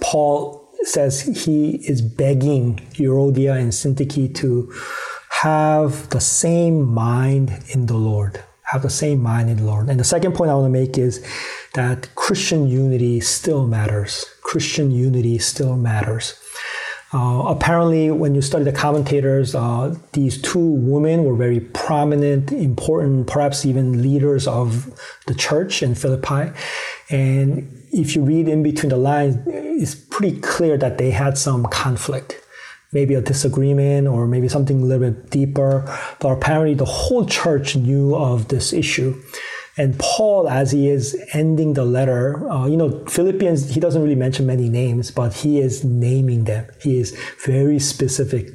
Paul 0.00 0.68
says 0.82 1.20
he 1.20 1.76
is 1.88 2.02
begging 2.02 2.76
Euodia 2.94 3.58
and 3.58 3.72
Syntyche 3.72 4.34
to 4.36 4.72
have 5.42 6.08
the 6.10 6.20
same 6.20 6.82
mind 6.82 7.62
in 7.68 7.86
the 7.86 7.96
Lord 7.96 8.42
have 8.70 8.82
the 8.82 8.90
same 8.90 9.22
mind 9.22 9.48
in 9.48 9.56
the 9.56 9.64
Lord. 9.64 9.88
And 9.88 9.98
the 9.98 10.04
second 10.04 10.34
point 10.34 10.50
I 10.50 10.54
want 10.54 10.66
to 10.66 10.78
make 10.78 10.98
is 10.98 11.24
that 11.74 12.14
Christian 12.14 12.66
unity 12.66 13.20
still 13.20 13.66
matters. 13.66 14.24
Christian 14.42 14.90
unity 14.90 15.38
still 15.38 15.76
matters. 15.76 16.40
Uh, 17.12 17.44
apparently, 17.46 18.10
when 18.10 18.34
you 18.34 18.42
study 18.42 18.64
the 18.64 18.72
commentators, 18.72 19.54
uh, 19.54 19.94
these 20.12 20.40
two 20.40 20.58
women 20.58 21.24
were 21.24 21.34
very 21.34 21.60
prominent, 21.60 22.52
important, 22.52 23.26
perhaps 23.26 23.64
even 23.64 24.02
leaders 24.02 24.46
of 24.46 24.92
the 25.26 25.34
church 25.34 25.82
in 25.82 25.94
Philippi. 25.94 26.52
And 27.08 27.82
if 27.92 28.14
you 28.14 28.22
read 28.22 28.46
in 28.46 28.62
between 28.62 28.90
the 28.90 28.98
lines, 28.98 29.36
it's 29.46 29.94
pretty 29.94 30.38
clear 30.40 30.76
that 30.76 30.98
they 30.98 31.10
had 31.10 31.38
some 31.38 31.64
conflict 31.66 32.44
maybe 32.92 33.14
a 33.14 33.20
disagreement 33.20 34.08
or 34.08 34.26
maybe 34.26 34.48
something 34.48 34.82
a 34.82 34.84
little 34.84 35.10
bit 35.10 35.30
deeper. 35.30 35.84
But 36.20 36.28
apparently, 36.28 36.74
the 36.74 36.84
whole 36.84 37.26
church 37.26 37.76
knew 37.76 38.14
of 38.14 38.48
this 38.48 38.72
issue. 38.72 39.20
And 39.78 39.96
Paul, 40.00 40.48
as 40.48 40.72
he 40.72 40.88
is 40.88 41.16
ending 41.32 41.74
the 41.74 41.84
letter, 41.84 42.50
uh, 42.50 42.66
you 42.66 42.76
know, 42.76 43.04
Philippians, 43.06 43.70
he 43.70 43.80
doesn't 43.80 44.02
really 44.02 44.16
mention 44.16 44.44
many 44.44 44.68
names, 44.68 45.12
but 45.12 45.32
he 45.32 45.60
is 45.60 45.84
naming 45.84 46.44
them. 46.44 46.66
He 46.82 46.98
is 46.98 47.16
very 47.46 47.78
specific. 47.78 48.48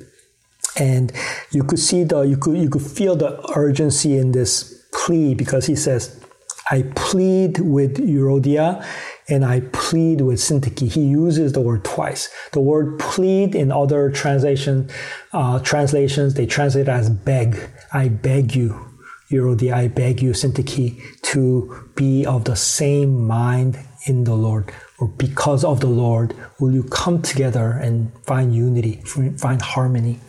And 0.77 1.13
you 1.51 1.63
could 1.63 1.80
see 1.80 2.03
the, 2.03 2.22
you 2.22 2.36
could, 2.36 2.58
you 2.58 2.70
could 2.70 2.82
feel 2.82 3.15
the 3.15 3.42
urgency 3.56 4.18
in 4.18 4.34
this 4.34 4.86
plea 4.92 5.34
because 5.34 5.65
he 5.65 5.77
says, 5.77 6.20
I 6.72 6.84
plead 6.96 7.60
with 7.60 7.98
Euodia 7.98 8.86
and 9.30 9.46
I 9.46 9.62
plead 9.72 10.22
with 10.22 10.39
Syntyche. 10.39 10.92
He 10.92 11.06
uses 11.06 11.53
the 11.53 11.62
word 11.62 11.84
twice. 11.84 12.30
The 12.51 12.60
word 12.60 13.00
plead 13.00 13.56
in 13.56 13.72
other 13.72 14.10
translation 14.12 14.89
uh, 15.32 15.60
translations 15.60 16.34
they 16.34 16.46
translate 16.46 16.88
as 16.88 17.10
beg. 17.10 17.70
I 17.94 18.10
beg 18.10 18.56
you, 18.56 18.93
I 19.72 19.88
beg 19.88 20.22
you, 20.22 20.32
Syntyche, 20.32 21.02
to 21.24 21.90
be 21.96 22.25
of 22.25 22.46
the 22.46 22.56
same 22.56 23.25
mind 23.25 23.80
in 24.06 24.24
the 24.24 24.36
Lord. 24.36 24.72
Or 25.00 25.08
because 25.08 25.63
of 25.63 25.80
the 25.80 25.88
Lord, 25.88 26.36
will 26.60 26.72
you 26.72 26.84
come 26.84 27.22
together 27.22 27.72
and 27.72 28.12
find 28.25 28.56
unity, 28.56 29.02
find 29.38 29.62
harmony? 29.62 30.20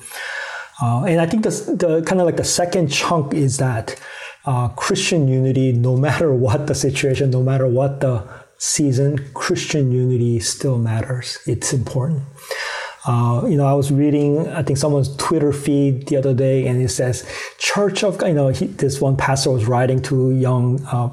Uh, 0.82 1.04
and 1.04 1.20
I 1.20 1.26
think 1.26 1.44
the, 1.44 1.50
the 1.50 2.02
kind 2.02 2.20
of 2.20 2.26
like 2.26 2.36
the 2.36 2.44
second 2.44 2.88
chunk 2.88 3.34
is 3.34 3.58
that 3.58 4.00
uh, 4.46 4.68
Christian 4.68 5.28
unity, 5.28 5.72
no 5.72 5.96
matter 6.08 6.32
what 6.32 6.66
the 6.66 6.74
situation, 6.74 7.30
no 7.30 7.42
matter 7.42 7.66
what 7.66 8.00
the 8.00 8.26
season, 8.58 9.30
Christian 9.34 9.92
unity 9.92 10.40
still 10.40 10.78
matters. 10.78 11.38
It's 11.46 11.72
important. 11.72 12.22
Uh, 13.06 13.46
you 13.46 13.56
know, 13.56 13.66
I 13.66 13.74
was 13.74 13.92
reading, 13.92 14.48
I 14.48 14.62
think 14.62 14.78
someone's 14.78 15.14
Twitter 15.16 15.52
feed 15.52 16.08
the 16.08 16.16
other 16.16 16.32
day, 16.32 16.66
and 16.66 16.80
it 16.80 16.88
says, 16.88 17.24
"Church 17.58 18.02
of," 18.02 18.22
you 18.22 18.32
know, 18.32 18.48
he, 18.48 18.66
this 18.66 19.00
one 19.00 19.16
pastor 19.16 19.50
was 19.50 19.66
writing 19.66 20.00
to 20.02 20.30
young 20.30 20.82
uh, 20.86 21.10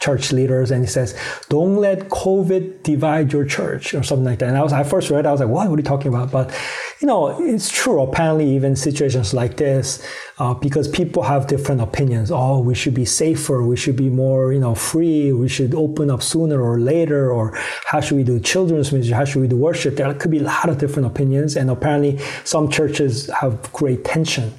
church 0.00 0.32
leaders 0.32 0.70
and 0.70 0.84
he 0.84 0.88
says, 0.88 1.18
don't 1.48 1.76
let 1.76 2.08
COVID 2.08 2.82
divide 2.84 3.32
your 3.32 3.44
church 3.44 3.94
or 3.94 4.02
something 4.02 4.24
like 4.24 4.38
that. 4.38 4.48
And 4.48 4.56
I 4.56 4.62
was, 4.62 4.72
I 4.72 4.84
first 4.84 5.10
read, 5.10 5.26
I 5.26 5.32
was 5.32 5.40
like, 5.40 5.48
what, 5.48 5.66
are 5.66 5.76
you 5.76 5.82
talking 5.82 6.08
about? 6.08 6.30
But, 6.30 6.56
you 7.00 7.06
know, 7.06 7.42
it's 7.42 7.68
true. 7.68 8.00
Apparently, 8.02 8.48
even 8.54 8.76
situations 8.76 9.34
like 9.34 9.56
this, 9.56 10.06
uh, 10.38 10.54
because 10.54 10.86
people 10.86 11.24
have 11.24 11.48
different 11.48 11.80
opinions. 11.80 12.30
Oh, 12.30 12.60
we 12.60 12.74
should 12.74 12.94
be 12.94 13.04
safer. 13.04 13.64
We 13.64 13.76
should 13.76 13.96
be 13.96 14.08
more, 14.08 14.52
you 14.52 14.60
know, 14.60 14.74
free. 14.74 15.32
We 15.32 15.48
should 15.48 15.74
open 15.74 16.10
up 16.10 16.22
sooner 16.22 16.62
or 16.62 16.78
later. 16.78 17.32
Or 17.32 17.56
how 17.84 18.00
should 18.00 18.16
we 18.16 18.24
do 18.24 18.38
children's 18.38 18.92
ministry? 18.92 19.14
How 19.16 19.24
should 19.24 19.42
we 19.42 19.48
do 19.48 19.56
worship? 19.56 19.96
There 19.96 20.12
could 20.14 20.30
be 20.30 20.38
a 20.38 20.44
lot 20.44 20.68
of 20.68 20.78
different 20.78 21.06
opinions. 21.06 21.56
And 21.56 21.70
apparently 21.70 22.20
some 22.44 22.68
churches 22.68 23.28
have 23.40 23.72
great 23.72 24.04
tension. 24.04 24.54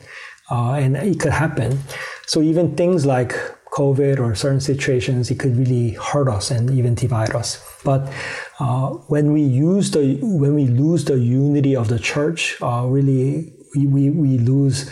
Uh, 0.52 0.74
and 0.74 0.98
it 0.98 1.20
could 1.20 1.32
happen. 1.32 1.80
So 2.26 2.42
even 2.42 2.76
things 2.76 3.06
like 3.06 3.34
COVID 3.72 4.20
or 4.20 4.36
certain 4.36 4.62
situations, 4.62 5.30
it 5.32 5.40
could 5.40 5.56
really 5.56 5.92
hurt 5.92 6.28
us 6.28 6.52
and 6.52 6.70
even 6.72 6.96
divide 6.96 7.36
us. 7.36 7.64
But 7.84 8.12
uh, 8.60 8.90
when 9.08 9.32
we 9.32 9.42
use 9.42 9.92
the 9.92 10.18
when 10.22 10.56
we 10.56 10.68
lose 10.68 11.06
the 11.06 11.20
unity 11.20 11.76
of 11.76 11.88
the 11.88 12.00
church, 12.00 12.58
uh, 12.62 12.86
really 12.88 13.54
we, 13.76 13.88
we, 13.88 14.10
we 14.10 14.38
lose 14.38 14.90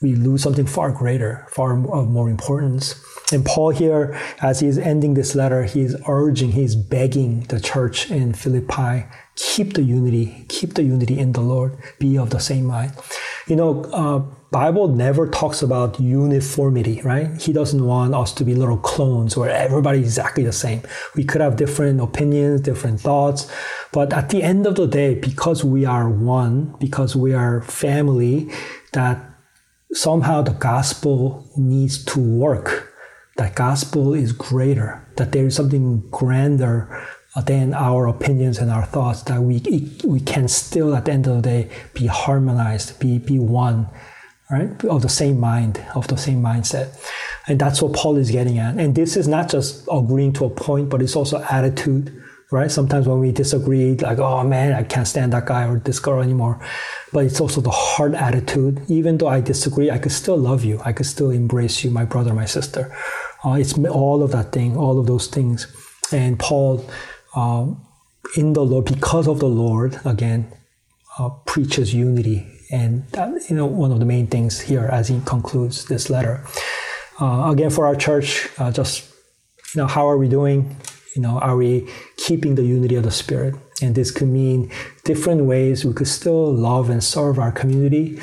we 0.00 0.14
lose 0.14 0.42
something 0.42 0.66
far 0.66 0.92
greater, 0.92 1.46
far 1.50 1.72
of 1.92 2.08
more 2.08 2.30
importance. 2.30 3.02
And 3.32 3.44
Paul 3.44 3.70
here, 3.70 4.18
as 4.40 4.60
he's 4.60 4.78
ending 4.78 5.14
this 5.14 5.34
letter, 5.34 5.64
he's 5.64 5.96
urging, 6.06 6.52
he's 6.52 6.76
begging 6.76 7.40
the 7.48 7.60
church 7.60 8.10
in 8.10 8.32
Philippi, 8.32 9.06
keep 9.38 9.74
the 9.74 9.82
unity, 9.82 10.44
keep 10.48 10.74
the 10.74 10.82
unity 10.82 11.18
in 11.18 11.32
the 11.32 11.40
Lord, 11.40 11.78
be 12.00 12.18
of 12.18 12.30
the 12.30 12.40
same 12.40 12.64
mind. 12.66 12.92
You 13.46 13.54
know, 13.54 13.84
uh, 13.92 14.18
Bible 14.50 14.88
never 14.88 15.28
talks 15.28 15.62
about 15.62 16.00
uniformity, 16.00 17.00
right? 17.02 17.40
He 17.40 17.52
doesn't 17.52 17.84
want 17.84 18.14
us 18.14 18.32
to 18.34 18.44
be 18.44 18.54
little 18.54 18.78
clones 18.78 19.36
where 19.36 19.50
everybody's 19.50 20.06
exactly 20.06 20.42
the 20.42 20.52
same. 20.52 20.82
We 21.14 21.22
could 21.24 21.40
have 21.40 21.56
different 21.56 22.00
opinions, 22.00 22.62
different 22.62 23.00
thoughts, 23.00 23.50
but 23.92 24.12
at 24.12 24.30
the 24.30 24.42
end 24.42 24.66
of 24.66 24.74
the 24.74 24.88
day, 24.88 25.14
because 25.14 25.64
we 25.64 25.84
are 25.84 26.08
one, 26.08 26.74
because 26.80 27.14
we 27.14 27.32
are 27.32 27.62
family, 27.62 28.50
that 28.92 29.22
somehow 29.92 30.42
the 30.42 30.52
gospel 30.52 31.48
needs 31.56 32.04
to 32.06 32.18
work. 32.18 32.92
That 33.36 33.54
gospel 33.54 34.14
is 34.14 34.32
greater, 34.32 35.06
that 35.16 35.30
there 35.30 35.46
is 35.46 35.54
something 35.54 36.08
grander 36.10 37.06
than 37.44 37.74
our 37.74 38.06
opinions 38.06 38.58
and 38.58 38.70
our 38.70 38.84
thoughts, 38.84 39.22
that 39.24 39.40
we, 39.40 39.60
we 40.04 40.20
can 40.20 40.48
still, 40.48 40.94
at 40.94 41.04
the 41.04 41.12
end 41.12 41.26
of 41.26 41.36
the 41.36 41.42
day, 41.42 41.70
be 41.94 42.06
harmonized, 42.06 42.98
be, 43.00 43.18
be 43.18 43.38
one 43.38 43.88
right? 44.50 44.84
Of 44.84 45.02
the 45.02 45.08
same 45.08 45.38
mind, 45.38 45.82
of 45.94 46.08
the 46.08 46.16
same 46.16 46.42
mindset. 46.42 46.98
And 47.46 47.60
that's 47.60 47.82
what 47.82 47.92
Paul 47.92 48.16
is 48.16 48.30
getting 48.30 48.58
at. 48.58 48.76
And 48.76 48.94
this 48.94 49.16
is 49.16 49.28
not 49.28 49.50
just 49.50 49.86
agreeing 49.90 50.32
to 50.34 50.46
a 50.46 50.50
point, 50.50 50.88
but 50.88 51.02
it's 51.02 51.16
also 51.16 51.42
attitude, 51.50 52.22
right? 52.50 52.70
Sometimes 52.70 53.06
when 53.06 53.20
we 53.20 53.32
disagree, 53.32 53.94
like, 53.96 54.18
oh 54.18 54.44
man, 54.44 54.72
I 54.72 54.84
can't 54.84 55.06
stand 55.06 55.32
that 55.32 55.46
guy 55.46 55.68
or 55.68 55.78
this 55.78 56.00
girl 56.00 56.22
anymore. 56.22 56.60
But 57.12 57.26
it's 57.26 57.40
also 57.40 57.60
the 57.60 57.70
heart 57.70 58.14
attitude. 58.14 58.82
Even 58.88 59.18
though 59.18 59.28
I 59.28 59.40
disagree, 59.40 59.90
I 59.90 59.98
could 59.98 60.12
still 60.12 60.36
love 60.36 60.64
you. 60.64 60.80
I 60.84 60.92
could 60.92 61.06
still 61.06 61.30
embrace 61.30 61.84
you, 61.84 61.90
my 61.90 62.04
brother, 62.04 62.32
my 62.32 62.46
sister. 62.46 62.94
Uh, 63.44 63.52
it's 63.52 63.78
all 63.78 64.22
of 64.22 64.32
that 64.32 64.52
thing, 64.52 64.76
all 64.76 64.98
of 64.98 65.06
those 65.06 65.26
things. 65.26 65.66
And 66.10 66.38
Paul, 66.38 66.88
uh, 67.34 67.66
in 68.36 68.52
the 68.52 68.64
Lord, 68.64 68.86
because 68.86 69.26
of 69.28 69.38
the 69.40 69.48
Lord, 69.48 70.00
again, 70.04 70.52
uh, 71.18 71.30
preaches 71.46 71.94
unity 71.94 72.46
and 72.70 73.06
that, 73.08 73.48
you 73.48 73.56
know, 73.56 73.66
one 73.66 73.92
of 73.92 73.98
the 73.98 74.04
main 74.04 74.26
things 74.26 74.60
here 74.60 74.88
as 74.92 75.08
he 75.08 75.20
concludes 75.24 75.86
this 75.86 76.10
letter. 76.10 76.44
Uh, 77.20 77.50
again, 77.50 77.70
for 77.70 77.86
our 77.86 77.96
church, 77.96 78.48
uh, 78.58 78.70
just, 78.70 79.10
you 79.74 79.80
know, 79.80 79.86
how 79.86 80.06
are 80.08 80.18
we 80.18 80.28
doing? 80.28 80.76
You 81.16 81.22
know, 81.22 81.38
are 81.38 81.56
we 81.56 81.88
keeping 82.16 82.54
the 82.54 82.64
unity 82.64 82.94
of 82.94 83.04
the 83.04 83.10
Spirit? 83.10 83.54
And 83.80 83.94
this 83.94 84.10
could 84.10 84.28
mean 84.28 84.70
different 85.04 85.44
ways 85.44 85.84
we 85.84 85.94
could 85.94 86.08
still 86.08 86.52
love 86.52 86.90
and 86.90 87.02
serve 87.02 87.38
our 87.38 87.52
community. 87.52 88.20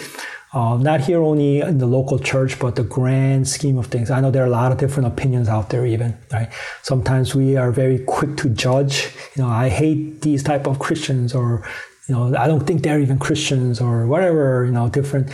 Uh, 0.56 0.78
not 0.78 1.02
here 1.02 1.22
only 1.22 1.60
in 1.60 1.80
the 1.80 1.86
local 1.86 2.18
church, 2.18 2.58
but 2.60 2.78
the 2.78 2.84
grand 2.84 3.46
scheme 3.46 3.78
of 3.78 3.88
things. 3.88 4.10
I 4.10 4.22
know 4.22 4.32
there 4.32 4.42
are 4.44 4.48
a 4.48 4.58
lot 4.62 4.72
of 4.72 4.78
different 4.78 5.06
opinions 5.06 5.50
out 5.50 5.70
there, 5.70 5.86
even 5.86 6.18
right. 6.32 6.50
Sometimes 6.82 7.36
we 7.36 7.58
are 7.58 7.74
very 7.74 8.00
quick 8.00 8.38
to 8.38 8.48
judge. 8.48 9.14
You 9.36 9.44
know, 9.44 9.50
I 9.50 9.68
hate 9.68 10.22
these 10.22 10.44
type 10.44 10.66
of 10.66 10.80
Christians, 10.80 11.36
or 11.36 11.68
You 12.08 12.16
know, 12.16 12.38
I 12.38 12.48
don't 12.48 12.66
think 12.66 12.84
they're 12.84 13.02
even 13.02 13.20
Christians 13.20 13.82
or 13.82 14.08
whatever. 14.08 14.64
You 14.64 14.72
know, 14.72 14.88
different. 14.88 15.30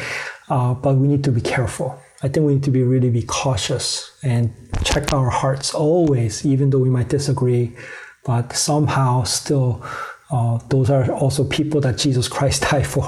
Uh, 0.49 0.73
but 0.73 0.95
we 0.95 1.07
need 1.07 1.23
to 1.25 1.31
be 1.31 1.41
careful. 1.41 2.01
I 2.23 2.27
think 2.27 2.47
we 2.47 2.55
need 2.55 2.63
to 2.63 2.71
be 2.71 2.81
really 2.81 3.11
be 3.11 3.21
cautious 3.21 4.17
and 4.23 4.51
check 4.83 5.13
our 5.13 5.29
hearts 5.29 5.75
always, 5.75 6.45
even 6.45 6.71
though 6.71 6.79
we 6.79 6.89
might 6.89 7.09
disagree. 7.09 7.75
But 8.23 8.53
somehow, 8.53 9.23
still, 9.23 9.83
uh, 10.31 10.57
those 10.69 10.89
are 10.89 11.11
also 11.11 11.43
people 11.43 11.79
that 11.81 11.99
Jesus 11.99 12.27
Christ 12.27 12.61
died 12.71 12.87
for. 12.87 13.05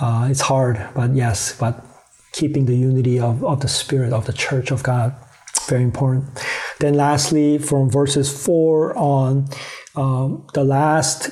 Uh, 0.00 0.28
it's 0.30 0.40
hard, 0.40 0.88
but 0.94 1.14
yes, 1.14 1.56
but 1.58 1.84
keeping 2.32 2.66
the 2.66 2.76
unity 2.76 3.18
of, 3.18 3.44
of 3.44 3.60
the 3.60 3.68
Spirit 3.68 4.12
of 4.12 4.26
the 4.26 4.32
Church 4.32 4.70
of 4.70 4.82
God, 4.82 5.14
very 5.68 5.82
important. 5.82 6.24
Then, 6.78 6.94
lastly, 6.94 7.58
from 7.58 7.90
verses 7.90 8.44
4 8.44 8.96
on, 8.96 9.48
um, 9.96 10.46
the 10.54 10.64
last 10.64 11.30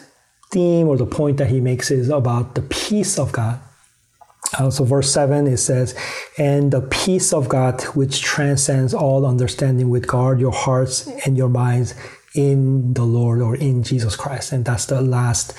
theme 0.51 0.89
or 0.89 0.97
the 0.97 1.07
point 1.07 1.39
that 1.39 1.49
he 1.49 1.61
makes 1.61 1.91
is 1.91 2.09
about 2.09 2.55
the 2.55 2.63
peace 2.63 3.19
of 3.19 3.33
God. 3.33 3.61
Uh, 4.59 4.71
so, 4.71 4.85
verse 4.85 5.13
7, 5.13 5.47
it 5.47 5.59
says, 5.59 5.95
And 6.39 6.73
the 6.73 6.81
peace 6.81 7.33
of 7.33 7.49
God, 7.49 7.83
which 7.95 8.23
transcends 8.23 8.95
all 8.95 9.27
understanding, 9.27 9.91
would 9.91 10.07
guard 10.07 10.41
your 10.41 10.53
hearts 10.53 11.07
and 11.27 11.37
your 11.37 11.49
minds 11.49 11.95
in 12.35 12.95
the 12.95 13.05
Lord 13.05 13.41
or 13.41 13.57
in 13.57 13.83
Jesus 13.83 14.17
Christ. 14.17 14.53
And 14.53 14.65
that's 14.65 14.87
the 14.87 15.03
last 15.03 15.55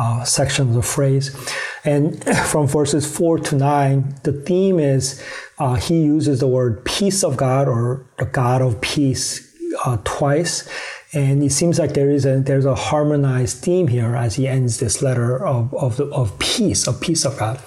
uh, 0.00 0.24
section 0.24 0.68
of 0.68 0.74
the 0.74 0.82
phrase. 0.82 1.36
And 1.84 2.22
from 2.46 2.66
verses 2.66 3.16
4 3.16 3.38
to 3.38 3.56
9, 3.56 4.16
the 4.22 4.32
theme 4.32 4.78
is 4.78 5.22
uh, 5.58 5.74
he 5.74 6.02
uses 6.02 6.40
the 6.40 6.48
word 6.48 6.84
peace 6.84 7.22
of 7.24 7.36
God 7.36 7.68
or 7.68 8.06
the 8.18 8.24
God 8.24 8.62
of 8.62 8.80
peace 8.80 9.52
uh, 9.84 9.98
twice. 10.04 10.68
And 11.14 11.42
it 11.42 11.50
seems 11.50 11.78
like 11.78 11.92
there 11.92 12.08
is 12.08 12.24
a 12.24 12.40
there's 12.40 12.64
a 12.64 12.74
harmonized 12.74 13.58
theme 13.58 13.86
here 13.88 14.16
as 14.16 14.36
he 14.36 14.48
ends 14.48 14.80
this 14.80 15.02
letter 15.02 15.44
of 15.44 15.74
of, 15.74 16.00
of 16.00 16.38
peace, 16.38 16.88
of 16.88 17.02
peace 17.02 17.26
of 17.26 17.36
God. 17.38 17.60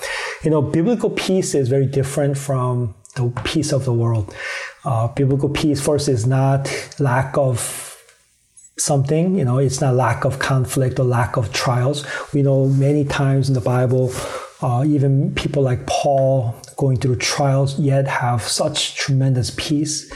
You 0.43 0.49
know, 0.49 0.63
biblical 0.63 1.11
peace 1.11 1.53
is 1.53 1.69
very 1.69 1.85
different 1.85 2.39
from 2.39 2.95
the 3.15 3.29
peace 3.43 3.71
of 3.71 3.85
the 3.85 3.93
world. 3.93 4.33
Uh, 4.83 5.07
biblical 5.09 5.49
peace 5.49 5.79
first 5.79 6.09
is 6.09 6.25
not 6.25 6.69
lack 6.99 7.37
of 7.37 7.84
something. 8.77 9.35
You 9.37 9.45
know, 9.45 9.57
it's 9.57 9.81
not 9.81 9.95
lack 9.95 10.25
of 10.25 10.39
conflict 10.39 10.99
or 10.99 11.05
lack 11.05 11.37
of 11.37 11.53
trials. 11.53 12.05
We 12.33 12.41
know 12.41 12.67
many 12.67 13.05
times 13.05 13.47
in 13.47 13.53
the 13.53 13.61
Bible, 13.61 14.11
uh, 14.61 14.83
even 14.85 15.33
people 15.35 15.63
like 15.63 15.85
Paul 15.87 16.55
going 16.77 16.97
through 16.97 17.17
trials 17.17 17.79
yet 17.79 18.07
have 18.07 18.41
such 18.41 18.95
tremendous 18.95 19.51
peace. 19.57 20.11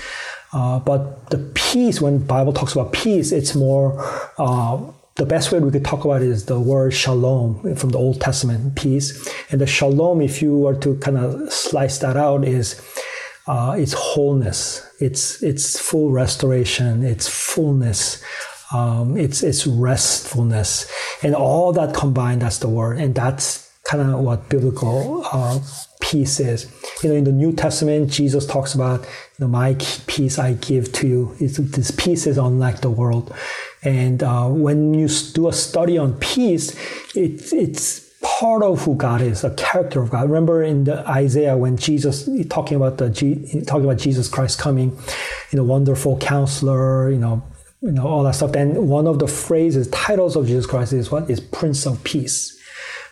Uh, 0.52 0.80
but 0.80 1.30
the 1.30 1.38
peace, 1.54 2.02
when 2.02 2.20
Bible 2.26 2.54
talks 2.54 2.74
about 2.74 2.92
peace, 2.94 3.32
it's 3.32 3.56
more. 3.56 4.04
Uh, 4.38 4.92
the 5.16 5.26
best 5.26 5.52
way 5.52 5.60
we 5.60 5.70
could 5.70 5.84
talk 5.84 6.06
about 6.06 6.22
it 6.22 6.30
is 6.30 6.46
the 6.46 6.58
word 6.58 6.94
shalom 6.94 7.76
from 7.76 7.90
the 7.90 7.98
Old 7.98 8.22
Testament, 8.22 8.76
peace. 8.76 9.30
And 9.52 9.60
the 9.60 9.68
shalom, 9.68 10.22
if 10.22 10.42
you 10.42 10.58
were 10.58 10.76
to 10.76 10.96
kind 11.00 11.18
of 11.18 11.52
slice 11.52 11.98
that 11.98 12.16
out, 12.16 12.46
is 12.46 12.82
uh, 13.50 13.76
it's 13.78 13.94
wholeness, 13.94 14.88
it's 15.00 15.42
it's 15.42 15.80
full 15.80 16.12
restoration, 16.12 17.04
it's 17.04 17.28
fullness, 17.28 18.24
um, 18.72 19.18
it's 19.18 19.42
it's 19.42 19.66
restfulness, 19.66 20.88
and 21.24 21.34
all 21.34 21.74
that 21.74 21.96
combined. 21.96 22.44
That's 22.44 22.60
the 22.60 22.70
word, 22.70 23.00
and 23.00 23.16
that's 23.16 23.68
kind 23.90 24.04
of 24.04 24.20
what 24.20 24.50
biblical 24.50 25.24
uh, 25.32 25.60
peace 26.00 26.40
is. 26.40 26.72
You 27.02 27.10
know, 27.10 27.16
in 27.16 27.24
the 27.24 27.32
New 27.32 27.52
Testament, 27.52 28.12
Jesus 28.12 28.46
talks 28.46 28.76
about, 28.76 29.02
you 29.02 29.40
know, 29.40 29.48
my 29.48 29.76
peace 30.06 30.38
I 30.38 30.54
give 30.54 30.92
to 30.94 31.08
you. 31.08 31.36
It's, 31.40 31.58
this 31.58 31.90
peace 31.92 32.28
is 32.28 32.38
unlike 32.38 32.82
the 32.82 32.92
world. 32.92 33.34
And 33.82 34.22
uh, 34.22 34.48
when 34.48 34.94
you 34.94 35.08
do 35.34 35.48
a 35.48 35.54
study 35.54 35.98
on 35.98 36.14
peace, 36.20 36.76
it, 37.16 37.52
it's 37.52 38.09
part 38.22 38.64
of 38.64 38.84
who 38.84 38.96
God 38.96 39.22
is, 39.22 39.44
a 39.44 39.54
character 39.56 40.02
of 40.02 40.10
God. 40.10 40.24
Remember 40.24 40.64
in 40.64 40.86
the 40.86 41.08
Isaiah 41.08 41.58
when 41.58 41.78
Jesus 41.78 42.30
talking 42.50 42.76
about 42.76 42.98
the 42.98 43.10
talking 43.66 43.86
about 43.86 43.98
Jesus 43.98 44.28
Christ 44.28 44.60
coming, 44.60 44.98
you 45.52 45.58
know, 45.58 45.64
wonderful 45.64 46.18
counselor, 46.18 47.10
you 47.10 47.18
know, 47.18 47.44
you 47.82 47.92
know, 47.92 48.06
all 48.06 48.24
that 48.24 48.36
stuff. 48.36 48.56
And 48.56 48.90
one 48.90 49.08
of 49.08 49.20
the 49.20 49.28
phrases, 49.28 49.88
titles 49.90 50.36
of 50.36 50.48
Jesus 50.48 50.66
Christ 50.66 50.94
is 50.94 51.12
what? 51.12 51.30
Is 51.30 51.40
Prince 51.40 51.86
of 51.86 52.04
Peace. 52.04 52.59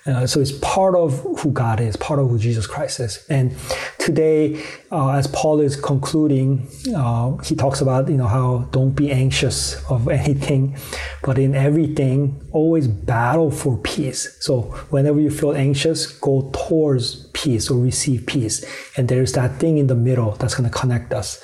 Uh, 0.08 0.26
so 0.26 0.40
it's 0.40 0.54
part 0.60 0.96
of 0.96 1.20
who 1.40 1.52
God 1.52 1.82
is, 1.82 1.98
part 1.98 2.20
of 2.20 2.30
who 2.30 2.40
Jesus 2.40 2.66
Christ 2.66 3.02
is. 3.02 3.26
And 3.30 3.54
today, 4.00 4.64
uh, 4.90 5.10
as 5.10 5.28
Paul 5.28 5.60
is 5.60 5.76
concluding, 5.76 6.68
uh, 6.96 7.36
he 7.38 7.56
talks 7.56 7.82
about 7.82 8.08
you 8.10 8.16
know 8.16 8.28
how 8.28 8.70
don't 8.72 8.92
be 8.92 9.12
anxious 9.12 9.84
of 9.92 10.08
anything, 10.08 10.78
but 11.24 11.38
in 11.38 11.56
everything 11.56 12.42
always 12.54 12.88
battle 12.88 13.52
for 13.52 13.78
peace. 13.78 14.38
So 14.40 14.62
whenever 14.92 15.20
you 15.20 15.30
feel 15.30 15.54
anxious, 15.54 16.08
go 16.08 16.50
towards 16.54 17.28
peace 17.34 17.70
or 17.70 17.78
receive 17.78 18.26
peace. 18.26 18.64
And 18.96 19.10
there's 19.10 19.34
that 19.34 19.60
thing 19.60 19.78
in 19.78 19.88
the 19.88 19.96
middle 19.96 20.32
that's 20.32 20.56
going 20.56 20.70
to 20.70 20.76
connect 20.76 21.14
us, 21.14 21.44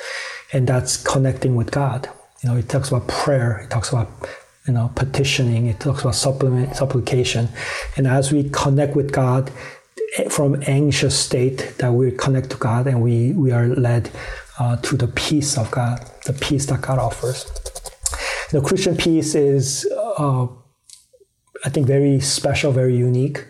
and 0.54 0.68
that's 0.68 0.96
connecting 0.96 1.56
with 1.56 1.72
God. 1.72 2.10
You 2.42 2.50
know, 2.50 2.58
it 2.58 2.70
talks 2.70 2.90
about 2.90 3.08
prayer. 3.08 3.60
It 3.60 3.70
talks 3.70 3.90
about 3.90 4.10
you 4.68 4.74
know 4.74 4.92
petitioning. 4.96 5.68
It 5.68 5.80
talks 5.80 6.02
about 6.02 6.16
supplement, 6.16 6.76
supplication, 6.76 7.50
and 7.98 8.08
as 8.08 8.32
we 8.32 8.50
connect 8.50 8.96
with 8.96 9.12
God 9.12 9.52
from 10.30 10.62
anxious 10.68 11.18
state, 11.18 11.76
that 11.80 11.92
we 11.92 12.12
connect 12.12 12.52
to 12.52 12.58
God 12.58 12.88
and 12.88 13.02
we 13.02 13.34
we 13.34 13.52
are 13.52 13.68
led 13.68 14.10
uh, 14.60 14.78
to 14.78 14.98
the 14.98 15.08
peace 15.08 15.58
of 15.58 15.70
God, 15.72 16.00
the 16.26 16.34
peace 16.34 16.66
that 16.68 16.82
God 16.82 17.00
offers. 17.00 17.46
The 18.52 18.62
Christian 18.62 18.96
peace 18.96 19.34
is, 19.34 19.88
uh, 19.92 20.48
I 21.66 21.70
think, 21.70 21.88
very 21.88 22.20
special, 22.20 22.72
very 22.72 22.96
unique. 22.96 23.44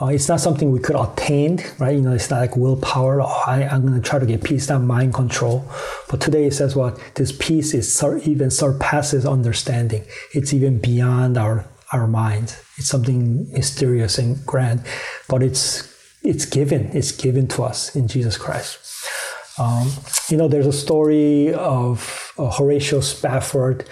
Uh, 0.00 0.08
it's 0.08 0.28
not 0.28 0.40
something 0.40 0.70
we 0.70 0.78
could 0.78 0.94
attain, 0.94 1.58
right? 1.78 1.96
You 1.96 2.02
know, 2.02 2.12
it's 2.12 2.28
not 2.28 2.40
like 2.40 2.56
willpower. 2.56 3.22
Oh, 3.22 3.42
I, 3.46 3.62
am 3.62 3.80
going 3.80 3.94
to 3.94 4.06
try 4.06 4.18
to 4.18 4.26
get 4.26 4.44
peace, 4.44 4.68
not 4.68 4.82
mind 4.82 5.14
control. 5.14 5.70
But 6.10 6.20
today 6.20 6.44
it 6.44 6.52
says 6.52 6.76
what? 6.76 7.00
This 7.14 7.32
peace 7.32 7.72
is 7.72 7.92
sur- 7.92 8.18
even 8.18 8.50
surpasses 8.50 9.24
understanding. 9.24 10.04
It's 10.34 10.52
even 10.52 10.80
beyond 10.80 11.38
our, 11.38 11.64
our 11.92 12.06
minds. 12.06 12.62
It's 12.76 12.88
something 12.88 13.50
mysterious 13.52 14.18
and 14.18 14.44
grand, 14.44 14.84
but 15.28 15.42
it's, 15.42 15.90
it's 16.22 16.44
given. 16.44 16.94
It's 16.94 17.12
given 17.12 17.48
to 17.48 17.62
us 17.62 17.96
in 17.96 18.06
Jesus 18.06 18.36
Christ. 18.36 18.78
Um, 19.58 19.90
you 20.28 20.36
know, 20.36 20.46
there's 20.46 20.66
a 20.66 20.72
story 20.72 21.54
of 21.54 22.34
uh, 22.36 22.50
Horatio 22.50 23.00
Spafford 23.00 23.88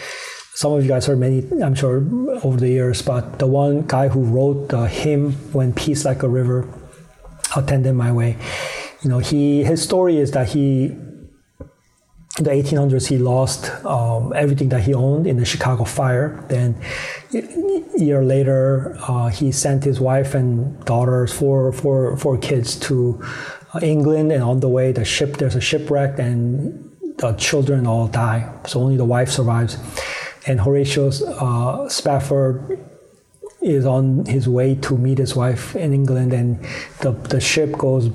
some 0.55 0.73
of 0.73 0.83
you 0.83 0.88
guys 0.88 1.07
heard 1.07 1.19
many, 1.19 1.45
I'm 1.61 1.75
sure, 1.75 1.97
over 2.45 2.57
the 2.57 2.69
years, 2.69 3.03
but 3.03 3.40
the 3.40 3.47
one 3.47 3.83
guy 3.87 4.07
who 4.09 4.23
wrote 4.23 4.69
the 4.69 4.87
hymn 4.87 5.33
"When 5.53 5.73
Peace 5.73 6.05
Like 6.05 6.23
a 6.23 6.29
River 6.29 6.69
Attended 7.57 7.95
My 7.95 8.12
Way," 8.12 8.37
you 9.03 9.11
know, 9.11 9.19
he 9.19 9.64
his 9.64 9.83
story 9.83 10.17
is 10.19 10.31
that 10.31 10.49
he 10.49 10.95
in 12.38 12.43
the 12.45 12.51
1800s 12.51 13.07
he 13.07 13.19
lost 13.19 13.71
um, 13.85 14.33
everything 14.35 14.69
that 14.69 14.83
he 14.83 14.95
owned 14.95 15.27
in 15.27 15.37
the 15.37 15.45
Chicago 15.45 15.85
fire. 15.85 16.45
Then 16.49 16.77
a 17.33 17.99
year 17.99 18.25
later, 18.25 18.97
uh, 19.09 19.29
he 19.29 19.53
sent 19.53 19.85
his 19.85 20.01
wife 20.01 20.35
and 20.35 20.85
daughters, 20.85 21.33
four, 21.33 21.73
four, 21.73 22.17
four 22.17 22.38
kids, 22.38 22.77
to 22.87 23.23
uh, 23.73 23.81
England, 23.83 24.31
and 24.31 24.43
on 24.43 24.61
the 24.61 24.69
way, 24.69 24.93
the 24.93 25.05
ship 25.05 25.37
there's 25.37 25.57
a 25.57 25.61
shipwreck 25.61 26.19
and 26.19 26.90
the 27.19 27.33
children 27.33 27.87
all 27.87 28.07
die. 28.07 28.53
So 28.67 28.81
only 28.81 28.97
the 28.97 29.05
wife 29.05 29.31
survives 29.31 29.79
and 30.47 30.61
Horatio 30.61 31.09
uh, 31.09 31.89
Spafford 31.89 32.79
is 33.63 33.87
on 33.87 34.27
his 34.27 34.47
way 34.47 34.75
to 34.75 34.99
meet 34.99 35.19
his 35.19 35.35
wife 35.35 35.75
in 35.75 35.95
England, 35.95 36.33
and 36.33 36.63
the, 37.01 37.13
the 37.13 37.41
ship 37.41 37.73
goes 37.73 38.11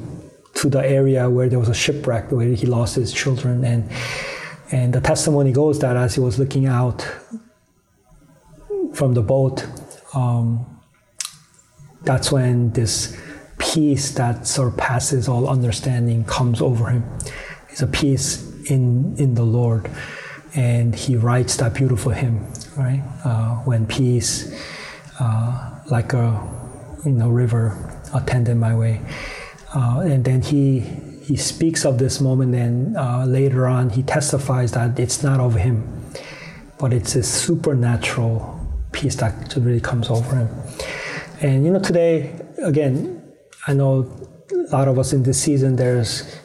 to 0.56 0.70
the 0.70 0.86
area 0.86 1.30
where 1.30 1.50
there 1.50 1.58
was 1.58 1.70
a 1.70 1.74
shipwreck 1.74 2.32
where 2.32 2.48
he 2.48 2.66
lost 2.66 2.96
his 2.96 3.12
children, 3.12 3.64
and 3.64 3.90
and 4.72 4.94
the 4.94 5.02
testimony 5.02 5.52
goes 5.52 5.80
that 5.80 5.98
as 5.98 6.16
he 6.16 6.22
was 6.22 6.38
looking 6.38 6.68
out 6.68 7.08
from 8.94 9.14
the 9.14 9.22
boat, 9.22 9.66
um, 10.14 10.80
that's 12.04 12.32
when 12.32 12.72
this 12.74 13.18
peace 13.58 14.12
that 14.12 14.46
surpasses 14.46 15.28
all 15.28 15.50
understanding 15.50 16.24
comes 16.26 16.62
over 16.62 16.90
him. 16.90 17.04
It's 17.70 17.82
a 17.82 17.88
peace 17.88 18.46
in 18.70 19.16
in 19.18 19.34
the 19.34 19.44
Lord 19.44 19.90
and 20.56 20.96
he 20.96 21.16
writes 21.16 21.58
that 21.58 21.74
beautiful 21.74 22.12
hymn, 22.12 22.46
right? 22.78 23.04
Uh, 23.24 23.56
when 23.66 23.86
peace, 23.86 24.52
uh, 25.20 25.80
like 25.88 26.14
a 26.14 26.42
you 27.06 27.12
know 27.12 27.30
river, 27.30 27.78
attended 28.14 28.58
my 28.58 28.76
way, 28.76 29.02
uh, 29.76 30.00
and 30.00 30.26
then 30.26 30.42
he 30.42 30.80
he 31.24 31.36
speaks 31.36 31.86
of 31.86 31.98
this 32.00 32.20
moment, 32.20 32.56
and 32.56 32.98
uh, 32.98 33.26
later 33.26 33.68
on 33.68 33.90
he 33.90 34.04
testifies 34.04 34.72
that 34.72 35.00
it's 35.00 35.24
not 35.24 35.40
of 35.40 35.56
him, 35.56 35.88
but 36.78 36.94
it's 36.94 37.16
a 37.16 37.24
supernatural 37.24 38.56
peace 38.92 39.16
that 39.16 39.56
really 39.56 39.80
comes 39.82 40.10
over 40.10 40.36
him. 40.36 40.50
And 41.42 41.64
you 41.66 41.72
know, 41.72 41.80
today 41.80 42.34
again, 42.64 43.22
I 43.68 43.74
know 43.74 44.12
a 44.52 44.76
lot 44.76 44.88
of 44.88 44.98
us 44.98 45.14
in 45.14 45.24
this 45.24 45.42
season. 45.42 45.76
There's 45.76 46.40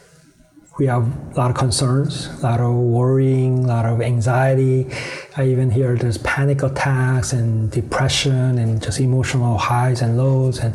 we 0.79 0.87
have 0.87 1.07
a 1.33 1.39
lot 1.39 1.51
of 1.51 1.57
concerns, 1.57 2.27
a 2.27 2.43
lot 2.43 2.61
of 2.61 2.75
worrying, 2.75 3.65
a 3.65 3.67
lot 3.69 3.87
of 3.87 4.01
anxiety. 4.01 4.91
I 5.37 5.47
even 5.47 5.71
hear 5.71 5.97
there's 5.97 6.19
panic 6.19 6.63
attacks 6.63 7.33
and 7.33 7.71
depression 7.71 8.59
and 8.59 8.83
just 8.83 8.99
emotional 8.99 9.57
highs 9.57 10.03
and 10.03 10.17
lows. 10.17 10.59
And 10.59 10.75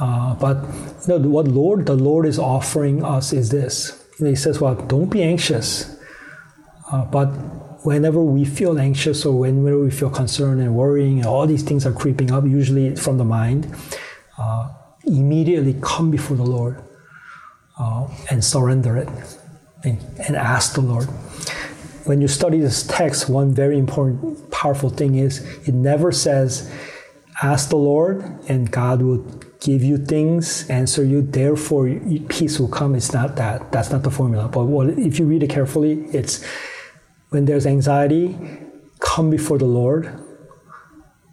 uh, 0.00 0.34
but 0.34 0.64
you 1.06 1.18
know, 1.18 1.28
what 1.28 1.46
Lord 1.46 1.86
the 1.86 1.94
Lord 1.94 2.24
is 2.24 2.38
offering 2.38 3.04
us 3.04 3.32
is 3.32 3.50
this. 3.50 4.02
He 4.18 4.34
says, 4.34 4.60
"Well, 4.60 4.74
don't 4.74 5.10
be 5.10 5.22
anxious, 5.22 5.96
uh, 6.90 7.04
but 7.04 7.26
whenever 7.84 8.22
we 8.22 8.44
feel 8.44 8.78
anxious 8.78 9.26
or 9.26 9.38
whenever 9.38 9.78
we 9.78 9.90
feel 9.90 10.10
concerned 10.10 10.60
and 10.60 10.74
worrying, 10.74 11.18
and 11.18 11.26
all 11.26 11.46
these 11.46 11.62
things 11.62 11.84
are 11.84 11.92
creeping 11.92 12.32
up, 12.32 12.44
usually 12.44 12.96
from 12.96 13.18
the 13.18 13.24
mind, 13.24 13.72
uh, 14.38 14.70
immediately 15.04 15.76
come 15.82 16.10
before 16.10 16.36
the 16.36 16.46
Lord 16.46 16.82
uh, 17.78 18.08
and 18.30 18.44
surrender 18.44 18.96
it 18.96 19.08
and, 19.84 19.98
and 20.26 20.36
ask 20.36 20.74
the 20.74 20.80
Lord. 20.80 21.06
When 22.04 22.20
you 22.20 22.28
study 22.28 22.58
this 22.58 22.86
text, 22.86 23.28
one 23.28 23.52
very 23.54 23.78
important, 23.78 24.50
powerful 24.50 24.90
thing 24.90 25.16
is 25.16 25.42
it 25.68 25.74
never 25.74 26.10
says, 26.10 26.72
ask 27.42 27.68
the 27.68 27.76
Lord 27.76 28.22
and 28.48 28.70
God 28.70 29.02
will 29.02 29.18
give 29.60 29.82
you 29.82 29.98
things, 29.98 30.68
answer 30.70 31.04
you, 31.04 31.20
therefore 31.22 31.88
peace 32.28 32.58
will 32.58 32.68
come. 32.68 32.94
It's 32.94 33.12
not 33.12 33.36
that. 33.36 33.70
That's 33.72 33.90
not 33.90 34.02
the 34.02 34.10
formula. 34.10 34.48
But 34.48 34.64
what, 34.64 34.88
if 34.90 35.18
you 35.18 35.26
read 35.26 35.42
it 35.42 35.50
carefully, 35.50 36.04
it's 36.12 36.44
when 37.30 37.44
there's 37.44 37.66
anxiety, 37.66 38.38
come 39.00 39.30
before 39.30 39.58
the 39.58 39.66
Lord. 39.66 40.12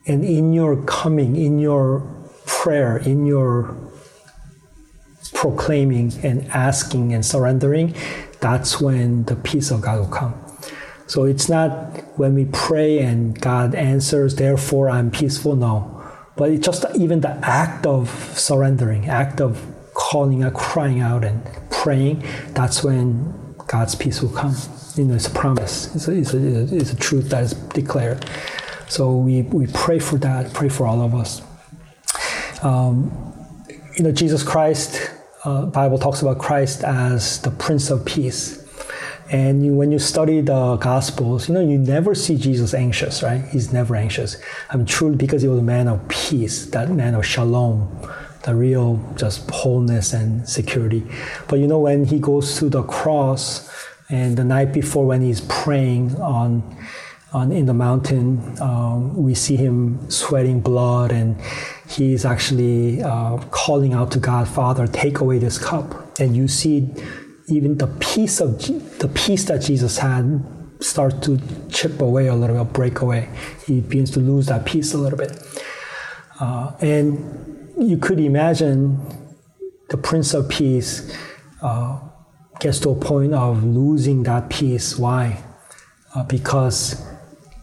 And 0.08 0.24
in 0.24 0.54
your 0.54 0.84
coming, 0.84 1.36
in 1.36 1.58
your 1.58 2.02
prayer, 2.46 2.98
in 2.98 3.26
your 3.26 3.76
proclaiming 5.36 6.12
and 6.24 6.48
asking 6.50 7.14
and 7.14 7.24
surrendering, 7.24 7.94
that's 8.40 8.82
when 8.82 9.26
the 9.26 9.36
peace 9.36 9.70
of 9.70 9.82
God 9.82 10.00
will 10.00 10.08
come. 10.08 10.34
So 11.06 11.26
it's 11.26 11.48
not 11.48 12.18
when 12.18 12.34
we 12.34 12.46
pray 12.46 13.00
and 13.00 13.40
God 13.40 13.76
answers, 13.76 14.36
therefore 14.38 14.90
I'm 14.90 15.12
peaceful. 15.12 15.56
No. 15.56 15.92
But 16.36 16.50
it's 16.50 16.66
just 16.66 16.84
even 16.96 17.22
the 17.22 17.38
act 17.46 17.86
of 17.86 18.10
surrendering, 18.36 19.08
act 19.08 19.40
of 19.40 19.64
calling 19.94 20.44
out, 20.44 20.56
crying 20.56 21.00
out, 21.02 21.24
and 21.24 21.46
praying, 21.70 22.24
that's 22.50 22.84
when 22.84 23.56
God's 23.68 23.94
peace 23.94 24.22
will 24.22 24.30
come 24.30 24.56
you 24.98 25.04
know, 25.04 25.16
it's 25.16 25.28
a 25.28 25.32
promise. 25.32 25.94
It's 25.96 26.08
a, 26.08 26.12
it's 26.14 26.34
a, 26.34 26.76
it's 26.76 26.94
a 26.94 26.96
truth 26.96 27.30
that 27.30 27.44
is 27.44 27.54
declared. 27.54 28.28
So 28.88 29.16
we, 29.16 29.42
we 29.44 29.68
pray 29.68 30.00
for 30.00 30.18
that, 30.20 30.54
pray 30.54 30.70
for 30.70 30.88
all 30.88 31.02
of 31.02 31.14
us. 31.14 31.42
Um, 32.64 33.12
you 33.98 34.04
know, 34.04 34.12
Jesus 34.12 34.44
Christ, 34.44 35.12
uh, 35.46 35.66
Bible 35.68 36.00
talks 36.00 36.22
about 36.22 36.40
Christ 36.40 36.84
as 36.84 37.42
the 37.42 37.52
Prince 37.52 37.90
of 37.92 38.04
Peace. 38.06 38.64
And 39.32 39.66
you, 39.66 39.74
when 39.74 39.92
you 39.92 40.00
study 40.00 40.42
the 40.42 40.76
Gospels, 40.78 41.48
you 41.48 41.54
know, 41.54 41.62
you 41.62 41.78
never 41.78 42.14
see 42.14 42.38
Jesus 42.38 42.74
anxious, 42.74 43.24
right? 43.24 43.44
He's 43.46 43.72
never 43.72 43.96
anxious. 43.96 44.38
I 44.70 44.78
mean, 44.78 44.86
truly 44.86 45.16
because 45.16 45.42
he 45.42 45.48
was 45.48 45.60
a 45.60 45.64
man 45.64 45.88
of 45.88 46.08
peace, 46.10 46.66
that 46.68 46.90
man 46.92 47.16
of 47.16 47.26
shalom, 47.26 47.90
the 48.44 48.54
real 48.54 49.00
just 49.16 49.50
wholeness 49.50 50.14
and 50.14 50.48
security. 50.48 51.04
But 51.48 51.60
you 51.60 51.68
know, 51.68 51.80
when 51.80 52.06
he 52.06 52.20
goes 52.20 52.58
to 52.60 52.70
the 52.70 52.84
cross, 52.84 53.72
and 54.10 54.38
the 54.38 54.44
night 54.44 54.72
before, 54.72 55.06
when 55.08 55.22
he's 55.22 55.42
praying 55.42 56.16
on, 56.22 56.62
on 57.36 57.52
in 57.52 57.66
the 57.66 57.74
mountain, 57.74 58.28
um, 58.62 59.16
we 59.22 59.36
see 59.36 59.58
him 59.58 60.10
sweating 60.10 60.62
blood, 60.62 61.12
and 61.12 61.36
he's 61.90 62.24
actually 62.24 63.04
uh, 63.04 63.38
calling 63.52 63.94
out 63.94 64.10
to 64.12 64.20
God, 64.20 64.48
Father, 64.48 64.88
take 64.88 65.20
away 65.20 65.38
this 65.38 65.58
cup. 65.58 66.18
And 66.18 66.36
you 66.36 66.48
see 66.48 66.90
even 67.48 67.78
the 67.78 67.88
peace 68.00 68.40
of 68.40 68.58
the 69.00 69.10
peace 69.14 69.44
that 69.46 69.62
Jesus 69.62 69.98
had 69.98 70.44
start 70.80 71.22
to 71.24 71.38
chip 71.70 72.00
away 72.00 72.28
a 72.28 72.36
little 72.36 72.64
bit, 72.64 72.74
break 72.74 73.02
away. 73.02 73.30
He 73.68 73.82
begins 73.82 74.12
to 74.12 74.22
lose 74.22 74.46
that 74.48 74.66
peace 74.66 74.94
a 74.94 74.98
little 74.98 75.18
bit. 75.18 75.34
Uh, 76.40 76.72
and 76.80 77.74
you 77.78 77.98
could 77.98 78.20
imagine 78.20 78.98
the 79.90 79.98
Prince 79.98 80.34
of 80.34 80.48
Peace 80.48 81.14
uh, 81.62 82.00
gets 82.60 82.80
to 82.80 82.90
a 82.92 82.96
point 82.96 83.34
of 83.34 83.64
losing 83.64 84.24
that 84.24 84.50
peace. 84.50 84.98
Why? 84.98 85.44
Uh, 86.14 86.24
because 86.24 87.06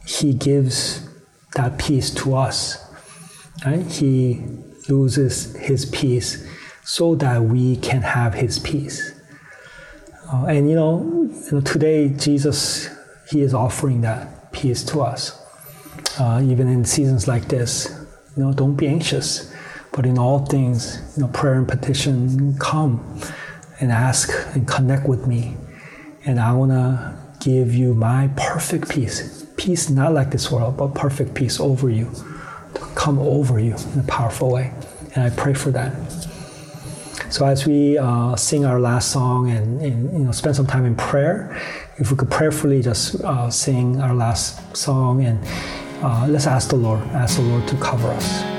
he 0.07 0.35
gives 0.35 1.09
that 1.55 1.79
peace 1.79 2.11
to 2.11 2.35
us. 2.35 2.85
Right? 3.65 3.87
He 3.87 4.43
loses 4.89 5.55
his 5.57 5.87
peace 5.87 6.47
so 6.85 7.15
that 7.17 7.43
we 7.43 7.77
can 7.77 8.03
have 8.03 8.35
his 8.35 8.59
peace. 8.59 9.21
Uh, 10.33 10.47
and 10.47 10.69
you 10.69 10.75
know, 10.75 11.61
today 11.61 12.09
Jesus, 12.09 12.89
he 13.31 13.41
is 13.43 13.55
offering 13.55 14.01
that 14.01 14.53
peace 14.53 14.83
to 14.85 15.01
us. 15.01 15.39
Uh, 16.19 16.43
even 16.45 16.69
in 16.69 16.85
seasons 16.85 17.29
like 17.29 17.49
this, 17.49 17.89
you 18.37 18.43
know, 18.43 18.53
don't 18.53 18.77
be 18.77 18.89
anxious, 18.89 19.53
but 19.93 20.07
in 20.07 20.19
all 20.19 20.45
things, 20.47 21.01
you 21.17 21.23
know, 21.23 21.29
prayer 21.29 21.55
and 21.55 21.69
petition 21.69 22.57
come 22.59 23.21
and 23.81 23.93
ask 23.93 24.31
and 24.55 24.67
connect 24.67 25.07
with 25.07 25.27
me. 25.27 25.57
And 26.25 26.41
I 26.41 26.53
want 26.53 26.71
to 26.71 27.19
give 27.41 27.75
you 27.75 27.95
my 27.95 28.31
perfect 28.37 28.89
peace. 28.89 29.42
Peace 29.57 29.91
not 29.91 30.13
like 30.13 30.31
this 30.31 30.51
world, 30.51 30.77
but 30.77 30.95
perfect 30.95 31.35
peace 31.35 31.61
over 31.61 31.91
you, 31.91 32.11
to 32.75 32.81
come 32.95 33.19
over 33.19 33.59
you 33.59 33.77
in 33.93 34.01
a 34.01 34.05
powerful 34.05 34.51
way. 34.51 34.73
And 35.15 35.25
I 35.25 35.31
pray 35.31 35.55
for 35.55 35.71
that. 35.71 35.93
So 37.31 37.47
as 37.47 37.67
we 37.67 37.97
uh, 37.97 38.37
sing 38.37 38.67
our 38.67 38.79
last 38.79 39.11
song 39.11 39.51
and, 39.51 39.81
and, 39.81 40.13
you 40.13 40.19
know 40.19 40.33
spend 40.33 40.55
some 40.55 40.67
time 40.67 40.85
in 40.85 40.95
prayer, 40.95 41.59
if 41.97 42.11
we 42.11 42.17
could 42.17 42.31
prayerfully 42.31 42.83
just 42.83 43.23
uh, 43.23 43.51
sing 43.51 44.01
our 44.01 44.15
last 44.15 44.77
song 44.77 45.25
and 45.25 45.39
uh, 46.03 46.27
let's 46.29 46.47
ask 46.47 46.69
the 46.69 46.77
Lord, 46.77 47.01
ask 47.13 47.37
the 47.37 47.43
Lord 47.43 47.67
to 47.69 47.77
cover 47.77 48.09
us. 48.09 48.52